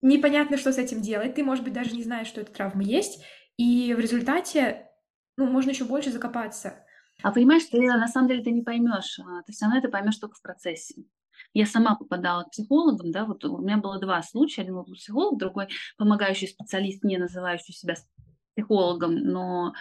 непонятно, 0.01 0.57
что 0.57 0.71
с 0.71 0.77
этим 0.77 1.01
делать, 1.01 1.35
ты, 1.35 1.43
может 1.43 1.63
быть, 1.63 1.73
даже 1.73 1.95
не 1.95 2.03
знаешь, 2.03 2.27
что 2.27 2.41
эта 2.41 2.51
травма 2.51 2.83
есть, 2.83 3.23
и 3.57 3.93
в 3.93 3.99
результате 3.99 4.89
ну, 5.37 5.47
можно 5.47 5.71
еще 5.71 5.85
больше 5.85 6.11
закопаться. 6.11 6.85
А 7.21 7.31
понимаешь, 7.31 7.65
ты 7.65 7.79
на 7.79 8.07
самом 8.07 8.27
деле 8.27 8.43
ты 8.43 8.51
не 8.51 8.61
поймешь, 8.61 9.19
а, 9.19 9.41
ты 9.43 9.53
все 9.53 9.65
равно 9.65 9.79
это 9.79 9.89
поймешь 9.89 10.17
только 10.17 10.35
в 10.35 10.41
процессе. 10.41 10.95
Я 11.53 11.65
сама 11.65 11.95
попадала 11.95 12.43
к 12.43 12.51
психологам, 12.51 13.11
да, 13.11 13.25
вот 13.25 13.43
у 13.45 13.57
меня 13.59 13.77
было 13.77 13.99
два 13.99 14.21
случая, 14.21 14.63
один 14.63 14.75
был 14.75 14.85
психолог, 14.85 15.37
другой 15.37 15.67
помогающий 15.97 16.47
специалист, 16.47 17.03
не 17.03 17.17
называющий 17.17 17.73
себя 17.73 17.95
психологом, 18.55 19.15
но 19.15 19.73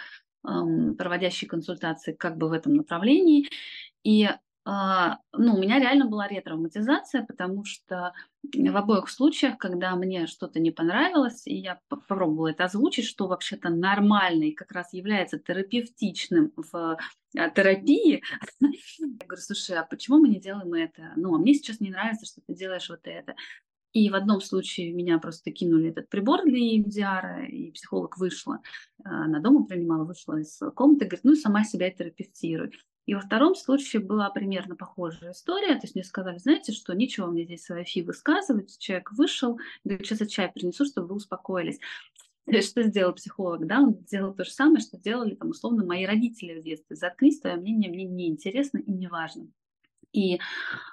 эм, 0.47 0.95
проводящий 0.95 1.47
консультации 1.47 2.13
как 2.13 2.37
бы 2.37 2.49
в 2.49 2.53
этом 2.53 2.75
направлении. 2.75 3.49
И 4.03 4.29
ну, 4.65 5.53
у 5.55 5.59
меня 5.59 5.79
реально 5.79 6.07
была 6.07 6.27
ретравматизация, 6.27 7.23
потому 7.23 7.65
что 7.65 8.13
в 8.41 8.77
обоих 8.77 9.09
случаях, 9.09 9.59
когда 9.59 9.95
мне 9.95 10.25
что-то 10.25 10.59
не 10.59 10.71
понравилось, 10.71 11.45
и 11.45 11.55
я 11.55 11.79
попробовала 11.87 12.47
это 12.47 12.65
озвучить, 12.65 13.05
что 13.05 13.27
вообще-то 13.27 13.69
нормально 13.69 14.45
и 14.45 14.53
как 14.53 14.71
раз 14.71 14.91
является 14.91 15.37
терапевтичным 15.37 16.51
в 16.55 16.97
а, 17.37 17.49
терапии, 17.51 18.23
я 18.59 19.25
говорю, 19.27 19.41
слушай, 19.41 19.77
а 19.77 19.83
почему 19.83 20.17
мы 20.17 20.29
не 20.29 20.39
делаем 20.39 20.73
это? 20.73 21.13
Ну, 21.15 21.35
а 21.35 21.37
мне 21.37 21.53
сейчас 21.53 21.79
не 21.79 21.91
нравится, 21.91 22.25
что 22.25 22.41
ты 22.41 22.55
делаешь 22.55 22.89
вот 22.89 23.01
это. 23.03 23.35
И 23.93 24.09
в 24.09 24.15
одном 24.15 24.41
случае 24.41 24.93
меня 24.93 25.19
просто 25.19 25.51
кинули 25.51 25.89
этот 25.89 26.09
прибор 26.09 26.43
для 26.43 26.75
EMDR, 26.75 27.45
и 27.45 27.71
психолог 27.71 28.17
вышла, 28.17 28.61
на 29.03 29.39
дома 29.39 29.65
принимала, 29.65 30.05
вышла 30.05 30.39
из 30.39 30.59
комнаты, 30.75 31.05
говорит, 31.05 31.23
ну, 31.23 31.35
сама 31.35 31.63
себя 31.63 31.91
терапевтируй. 31.91 32.71
И 33.05 33.13
во 33.13 33.21
втором 33.21 33.55
случае 33.55 34.01
была 34.01 34.29
примерно 34.29 34.75
похожая 34.75 35.31
история. 35.31 35.75
То 35.75 35.81
есть 35.83 35.95
мне 35.95 36.03
сказали, 36.03 36.37
знаете, 36.37 36.71
что 36.71 36.93
ничего 36.93 37.27
мне 37.27 37.45
здесь 37.45 37.63
свои 37.63 37.83
фи 37.83 38.01
высказывать. 38.01 38.77
Человек 38.79 39.11
вышел, 39.11 39.59
говорит, 39.83 40.07
сейчас 40.07 40.21
я 40.21 40.27
чай 40.27 40.51
принесу, 40.51 40.85
чтобы 40.85 41.09
вы 41.09 41.15
успокоились. 41.15 41.79
Что 42.61 42.83
сделал 42.83 43.13
психолог? 43.13 43.65
Да, 43.65 43.79
он 43.79 43.95
сделал 44.07 44.33
то 44.33 44.43
же 44.43 44.51
самое, 44.51 44.79
что 44.79 44.97
делали 44.97 45.35
там 45.35 45.49
условно 45.49 45.85
мои 45.85 46.05
родители 46.05 46.59
в 46.59 46.63
детстве. 46.63 46.95
Заткнись, 46.95 47.39
твое 47.39 47.55
мнение 47.57 47.91
мне 47.91 48.05
не 48.05 48.27
интересно 48.27 48.77
и 48.79 48.91
не 48.91 49.07
важно. 49.07 49.47
И 50.11 50.39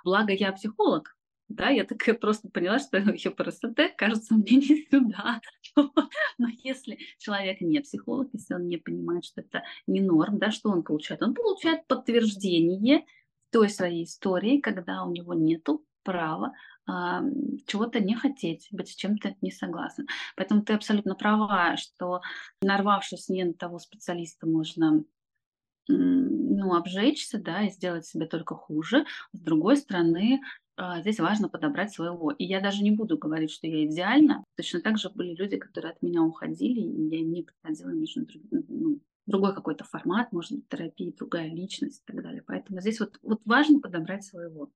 благо 0.05 0.33
я 0.33 0.53
психолог, 0.53 1.17
да, 1.55 1.69
я 1.69 1.85
такая 1.85 2.15
просто 2.15 2.49
поняла, 2.49 2.79
что 2.79 3.01
ХПРСТ, 3.03 3.65
кажется, 3.97 4.35
мне 4.35 4.57
не 4.57 4.87
сюда. 4.91 5.41
Но 6.39 6.49
если 6.63 6.99
человек 7.19 7.61
не 7.61 7.81
психолог, 7.81 8.29
если 8.33 8.55
он 8.55 8.67
не 8.67 8.77
понимает, 8.77 9.25
что 9.25 9.41
это 9.41 9.63
не 9.87 10.01
норм, 10.01 10.39
да, 10.39 10.51
что 10.51 10.71
он 10.71 10.83
получает? 10.83 11.23
Он 11.23 11.35
получает 11.35 11.87
подтверждение 11.87 13.05
той 13.51 13.69
своей 13.69 14.05
истории, 14.05 14.61
когда 14.61 15.05
у 15.05 15.13
него 15.13 15.35
нету 15.35 15.85
права 16.03 16.53
а, 16.87 17.23
чего-то 17.67 18.01
не 18.01 18.17
хотеть, 18.17 18.69
быть 18.73 18.89
с 18.89 18.95
чем-то 18.95 19.37
не 19.41 19.53
согласен. 19.53 20.07
Поэтому 20.37 20.63
ты 20.63 20.73
абсолютно 20.73 21.15
права, 21.15 21.77
что 21.77 22.23
нарвавшись 22.61 23.29
не 23.29 23.45
на 23.45 23.55
того 23.55 23.79
специалиста, 23.79 24.47
можно 24.47 25.05
ну, 25.89 26.75
обжечься, 26.75 27.39
да, 27.39 27.63
и 27.63 27.71
сделать 27.71 28.07
себе 28.07 28.27
только 28.27 28.55
хуже. 28.55 29.05
С 29.33 29.41
другой 29.41 29.77
стороны, 29.77 30.41
здесь 31.01 31.21
важно 31.21 31.49
подобрать 31.49 31.93
своего. 31.93 32.31
И 32.31 32.45
я 32.45 32.61
даже 32.61 32.83
не 32.83 32.91
буду 32.91 33.19
говорить, 33.19 33.51
что 33.51 33.67
я 33.67 33.85
идеальна. 33.85 34.45
Точно 34.57 34.81
так 34.81 34.99
же 34.99 35.11
были 35.11 35.35
люди, 35.35 35.57
которые 35.57 35.93
от 35.93 36.03
меня 36.03 36.23
уходили, 36.23 36.81
и 36.81 37.09
я 37.09 37.23
не 37.23 37.43
приходила 37.43 37.91
между 37.91 38.27
ну, 38.51 39.01
другой 39.27 39.55
какой-то 39.55 39.85
формат, 39.85 40.33
может 40.33 40.53
быть, 40.53 40.69
терапии, 40.69 41.15
другая 41.17 41.49
личность 41.49 42.03
и 42.03 42.13
так 42.13 42.23
далее. 42.23 42.43
Поэтому 42.47 42.81
здесь 42.81 43.01
вот, 43.01 43.19
вот 43.23 43.41
важно 43.45 43.81
подобрать 43.81 44.25
своего. 44.25 44.71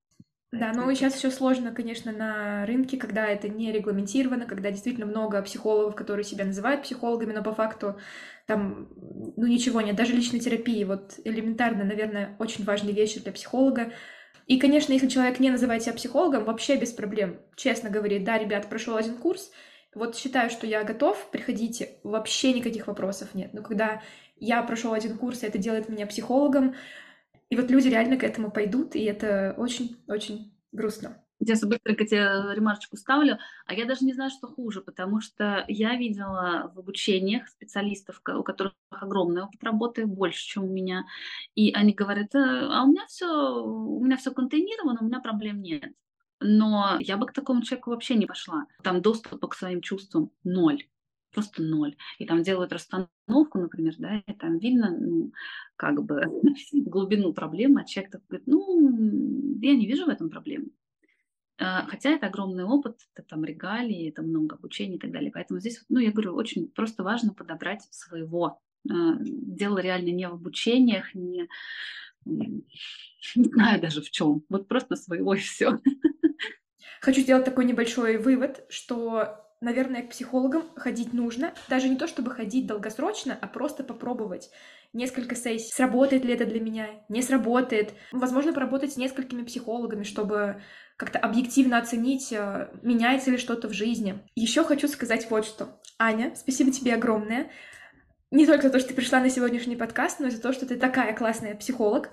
Да, 0.53 0.73
но 0.73 0.92
сейчас 0.95 1.14
все 1.14 1.31
сложно, 1.31 1.73
конечно, 1.73 2.12
на 2.12 2.64
рынке, 2.66 2.97
когда 2.97 3.27
это 3.27 3.49
не 3.49 3.73
регламентировано, 3.73 4.47
когда 4.47 4.71
действительно 4.71 5.05
много 5.05 5.42
психологов, 5.42 5.97
которые 5.97 6.25
себя 6.25 6.45
называют 6.45 6.83
психологами, 6.83 7.33
но 7.33 7.42
по 7.42 7.53
факту 7.53 7.99
там, 8.47 8.88
ну, 9.37 9.47
ничего 9.47 9.81
нет, 9.81 9.97
даже 9.97 10.14
личной 10.14 10.38
терапии, 10.38 10.85
вот 10.85 11.19
элементарно, 11.25 11.85
наверное, 11.85 12.37
очень 12.38 12.64
важные 12.64 12.95
вещи 12.95 13.21
для 13.21 13.33
психолога, 13.33 13.92
и, 14.46 14.59
конечно, 14.59 14.92
если 14.92 15.09
человек 15.09 15.40
не 15.40 15.50
называет 15.50 15.82
себя 15.82 15.94
психологом, 15.94 16.44
вообще 16.44 16.76
без 16.76 16.92
проблем. 16.92 17.40
Честно 17.56 17.90
говорит, 17.90 18.24
да, 18.24 18.38
ребят, 18.38 18.68
прошел 18.68 18.96
один 18.96 19.16
курс, 19.16 19.50
вот 19.94 20.16
считаю, 20.16 20.50
что 20.50 20.66
я 20.66 20.85
готов, 20.85 21.30
приходите, 21.30 21.98
вообще 22.04 22.52
никаких 22.52 22.87
вопросов 22.87 23.35
нет. 23.35 23.54
Но 23.54 23.62
когда 23.62 24.02
я 24.37 24.62
прошел 24.62 24.92
один 24.92 25.18
курс, 25.18 25.42
и 25.42 25.46
это 25.46 25.59
делает 25.59 25.88
меня 25.88 26.06
психологом, 26.06 26.76
и 27.48 27.56
вот 27.56 27.70
люди 27.70 27.88
реально 27.88 28.16
к 28.16 28.24
этому 28.24 28.50
пойдут, 28.50 28.94
и 28.94 29.04
это 29.04 29.54
очень-очень 29.56 30.56
грустно. 30.70 31.24
Сейчас 31.38 31.62
быстренько 31.64 32.07
тебе 32.07 32.55
ремарочку 32.55 32.96
ставлю, 32.96 33.38
а 33.66 33.75
я 33.75 33.85
даже 33.85 34.05
не 34.05 34.14
знаю, 34.14 34.31
что 34.31 34.49
хуже, 34.49 34.81
потому 34.81 35.20
что 35.20 35.64
я 35.68 35.94
видела 35.96 36.72
в 36.75 36.79
обучениях 36.79 37.49
специалистов, 37.49 38.22
у 38.27 38.42
которых 38.42 38.72
огромный 38.90 39.42
опыт 39.42 39.62
работы, 39.62 40.07
больше, 40.07 40.44
чем 40.44 40.64
у 40.64 40.72
меня, 40.72 41.05
и 41.55 41.72
они 41.72 41.92
говорят, 41.92 42.35
«Э, 42.35 42.68
а 42.70 42.85
у 42.85 42.88
меня 42.88 43.07
все, 43.07 43.62
у 43.62 44.03
меня 44.03 44.16
все 44.16 44.33
контейнировано, 44.33 44.99
у 45.03 45.05
меня 45.05 45.20
проблем 45.20 45.61
нет. 45.61 45.92
Но 46.40 46.96
я 47.01 47.16
бы 47.16 47.27
к 47.27 47.33
такому 47.33 47.62
человеку 47.62 47.90
вообще 47.90 48.14
не 48.14 48.27
пошла. 48.27 48.66
Там 48.83 49.03
доступа 49.03 49.49
к 49.49 49.55
своим 49.55 49.81
чувствам 49.81 50.31
ноль 50.44 50.85
просто 51.37 51.62
ноль. 51.62 51.96
И 52.18 52.25
там 52.25 52.42
делают 52.42 52.72
расстановку, 52.72 53.59
например, 53.59 53.94
да, 53.99 54.22
и 54.27 54.33
там 54.33 54.59
видно, 54.59 54.96
ну, 54.99 55.33
как 55.77 56.03
бы 56.03 56.22
глубину 56.72 57.35
проблемы, 57.35 57.83
а 57.83 57.85
человек 57.85 58.12
такой 58.12 58.27
говорит, 58.29 58.46
ну, 58.46 59.59
я 59.61 59.77
не 59.77 59.87
вижу 59.87 60.07
в 60.07 60.09
этом 60.09 60.31
проблемы. 60.31 60.70
А, 61.59 61.87
хотя 61.87 62.11
это 62.11 62.27
огромный 62.27 62.64
опыт, 62.64 62.99
это 63.14 63.27
там 63.27 63.45
регалии, 63.45 64.09
это 64.09 64.23
много 64.23 64.57
обучения 64.57 64.97
и 64.97 64.99
так 64.99 65.11
далее. 65.11 65.31
Поэтому 65.33 65.61
здесь, 65.61 65.83
ну, 65.88 65.99
я 65.99 66.12
говорю, 66.12 66.35
очень 66.35 66.69
просто 66.69 67.03
важно 67.03 67.33
подобрать 67.33 67.83
своего. 67.90 68.61
А, 68.90 68.95
дело 69.21 69.79
реально 69.79 70.11
не 70.11 70.29
в 70.29 70.35
обучениях, 70.35 71.14
не, 71.14 71.49
не 72.25 72.64
знаю 73.35 73.81
даже 73.81 74.03
в 74.03 74.11
чем. 74.11 74.42
Вот 74.49 74.69
просто 74.69 74.97
своего 74.97 75.35
и 75.35 75.38
все. 75.38 75.79
Хочу 77.01 77.21
сделать 77.21 77.45
такой 77.45 77.64
небольшой 77.64 78.19
вывод, 78.19 78.64
что 78.69 79.42
наверное, 79.61 80.03
к 80.03 80.11
психологам 80.11 80.64
ходить 80.77 81.12
нужно. 81.12 81.55
Даже 81.69 81.88
не 81.88 81.97
то, 81.97 82.07
чтобы 82.07 82.31
ходить 82.31 82.66
долгосрочно, 82.66 83.37
а 83.40 83.47
просто 83.47 83.85
попробовать 83.85 84.51
несколько 84.92 85.35
сессий. 85.35 85.73
Сработает 85.73 86.25
ли 86.25 86.35
это 86.35 86.47
для 86.47 86.61
меня? 86.61 86.88
Не 87.09 87.23
сработает. 87.23 87.95
Возможно, 88.12 88.53
поработать 88.53 88.92
с 88.92 88.97
несколькими 88.97 89.45
психологами, 89.45 90.05
чтобы 90.05 90.62
как-то 90.96 91.18
объективно 91.18 91.78
оценить, 91.78 92.32
э, 92.32 92.68
меняется 92.82 93.30
ли 93.30 93.38
что-то 93.38 93.68
в 93.68 93.72
жизни. 93.72 94.18
Еще 94.35 94.64
хочу 94.64 94.88
сказать 94.88 95.28
вот 95.30 95.44
что. 95.44 95.80
Аня, 95.98 96.32
спасибо 96.35 96.70
тебе 96.70 96.94
огромное. 96.94 97.50
Не 98.30 98.46
только 98.46 98.64
за 98.64 98.70
то, 98.70 98.78
что 98.78 98.88
ты 98.88 98.94
пришла 98.94 99.20
на 99.20 99.30
сегодняшний 99.30 99.76
подкаст, 99.76 100.20
но 100.20 100.26
и 100.26 100.30
за 100.30 100.40
то, 100.40 100.52
что 100.52 100.66
ты 100.66 100.76
такая 100.76 101.14
классная 101.14 101.54
психолог, 101.54 102.11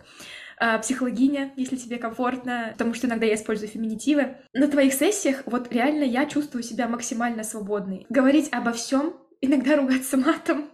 э, 0.60 0.80
психологиня, 0.80 1.54
если 1.56 1.78
тебе 1.78 1.98
комфортно, 1.98 2.70
потому 2.74 2.94
что 2.94 3.08
иногда 3.08 3.26
я 3.26 3.36
использую 3.36 3.70
феминитивы. 3.70 4.38
На 4.54 4.68
твоих 4.68 4.94
сессиях 4.94 5.44
вот 5.46 5.72
реально 5.72 6.04
я 6.04 6.26
чувствую 6.26 6.64
себя 6.64 6.88
максимально 6.88 7.44
свободной. 7.44 8.06
Говорить 8.10 8.50
обо 8.52 8.74
всем, 8.74 9.16
иногда 9.40 9.76
ругаться 9.78 10.18
матом, 10.18 10.70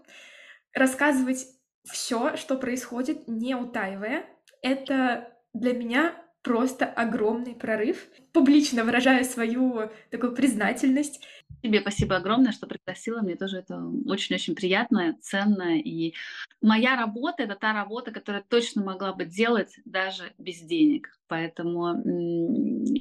рассказывать 0.74 1.46
все, 1.84 2.36
что 2.38 2.58
происходит, 2.58 3.28
не 3.28 3.56
утаивая, 3.56 4.26
это 4.62 5.30
для 5.54 5.74
меня 5.74 6.14
просто 6.42 6.86
огромный 6.86 7.56
прорыв. 7.56 8.08
Публично 8.32 8.84
выражаю 8.84 9.26
свою 9.26 9.90
такую 10.10 10.34
признательность 10.34 11.22
Тебе 11.62 11.82
спасибо 11.82 12.16
огромное, 12.16 12.54
что 12.54 12.68
пригласила. 12.68 13.22
Мне 13.22 13.36
тоже 13.36 13.58
это 13.58 13.78
очень-очень 14.06 14.56
приятно, 14.56 15.18
ценно. 15.22 15.78
И 15.78 16.14
моя 16.62 16.96
работа— 16.96 17.36
это 17.44 17.56
та 17.56 17.74
работа, 17.74 18.12
которую 18.12 18.46
точно 18.48 18.82
могла 18.82 19.12
бы 19.14 19.26
делать 19.26 19.78
даже 19.84 20.32
без 20.38 20.60
денег. 20.62 21.10
Поэтому 21.28 22.02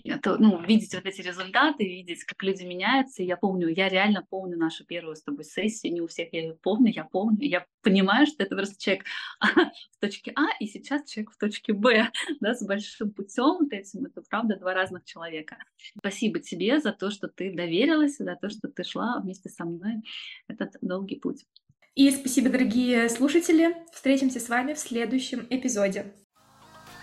это, 0.05 0.37
ну, 0.38 0.61
видеть 0.61 0.92
вот 0.94 1.07
эти 1.07 1.22
результаты, 1.22 1.85
видеть, 1.85 2.24
как 2.24 2.42
люди 2.42 2.64
меняются. 2.64 3.22
Я 3.22 3.37
помню, 3.37 3.68
я 3.68 3.88
реально 3.88 4.27
помню 4.29 4.59
нашу 4.59 4.85
первую 4.85 5.14
с 5.14 5.22
тобой 5.22 5.44
сессию. 5.44 5.92
Не 5.92 6.01
у 6.01 6.09
всех 6.09 6.33
я 6.33 6.42
ее 6.42 6.55
помню, 6.55 6.92
я 6.92 7.05
помню. 7.05 7.46
Я 7.46 7.64
понимаю, 7.83 8.27
что 8.27 8.42
это 8.42 8.57
просто 8.57 8.79
человек 8.79 9.05
в 9.40 10.01
точке 10.01 10.33
А, 10.35 10.48
и 10.59 10.66
сейчас 10.66 11.09
человек 11.09 11.31
в 11.31 11.38
точке 11.38 11.72
Б, 11.72 12.11
да, 12.40 12.55
с 12.55 12.66
большим 12.66 13.12
путем 13.28 13.58
вот 13.60 13.72
этим. 13.72 14.06
Это 14.06 14.22
правда 14.28 14.56
два 14.56 14.74
разных 14.74 15.04
человека. 15.04 15.56
Спасибо 15.98 16.40
тебе 16.40 16.80
за 16.80 16.92
то, 16.92 17.10
что 17.10 17.28
ты 17.28 17.54
доверилась, 17.54 18.16
за 18.16 18.36
то, 18.36 18.48
что 18.48 18.68
ты 18.68 18.84
шла 18.84 19.20
вместе 19.20 19.48
со 19.48 19.64
мной 19.64 20.02
этот 20.48 20.76
долгий 20.80 21.16
путь. 21.16 21.44
И 21.94 22.10
спасибо, 22.10 22.48
дорогие 22.48 23.08
слушатели. 23.08 23.76
Встретимся 23.92 24.40
с 24.40 24.48
вами 24.48 24.74
в 24.74 24.78
следующем 24.78 25.46
эпизоде. 25.50 26.12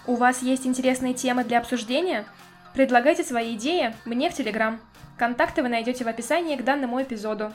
У 0.07 0.15
вас 0.15 0.41
есть 0.41 0.65
интересные 0.65 1.13
темы 1.13 1.43
для 1.43 1.59
обсуждения? 1.59 2.25
Предлагайте 2.73 3.23
свои 3.23 3.55
идеи 3.55 3.95
мне 4.05 4.29
в 4.29 4.33
Телеграм. 4.33 4.79
Контакты 5.17 5.61
вы 5.61 5.69
найдете 5.69 6.03
в 6.03 6.07
описании 6.07 6.55
к 6.55 6.63
данному 6.63 7.01
эпизоду. 7.01 7.53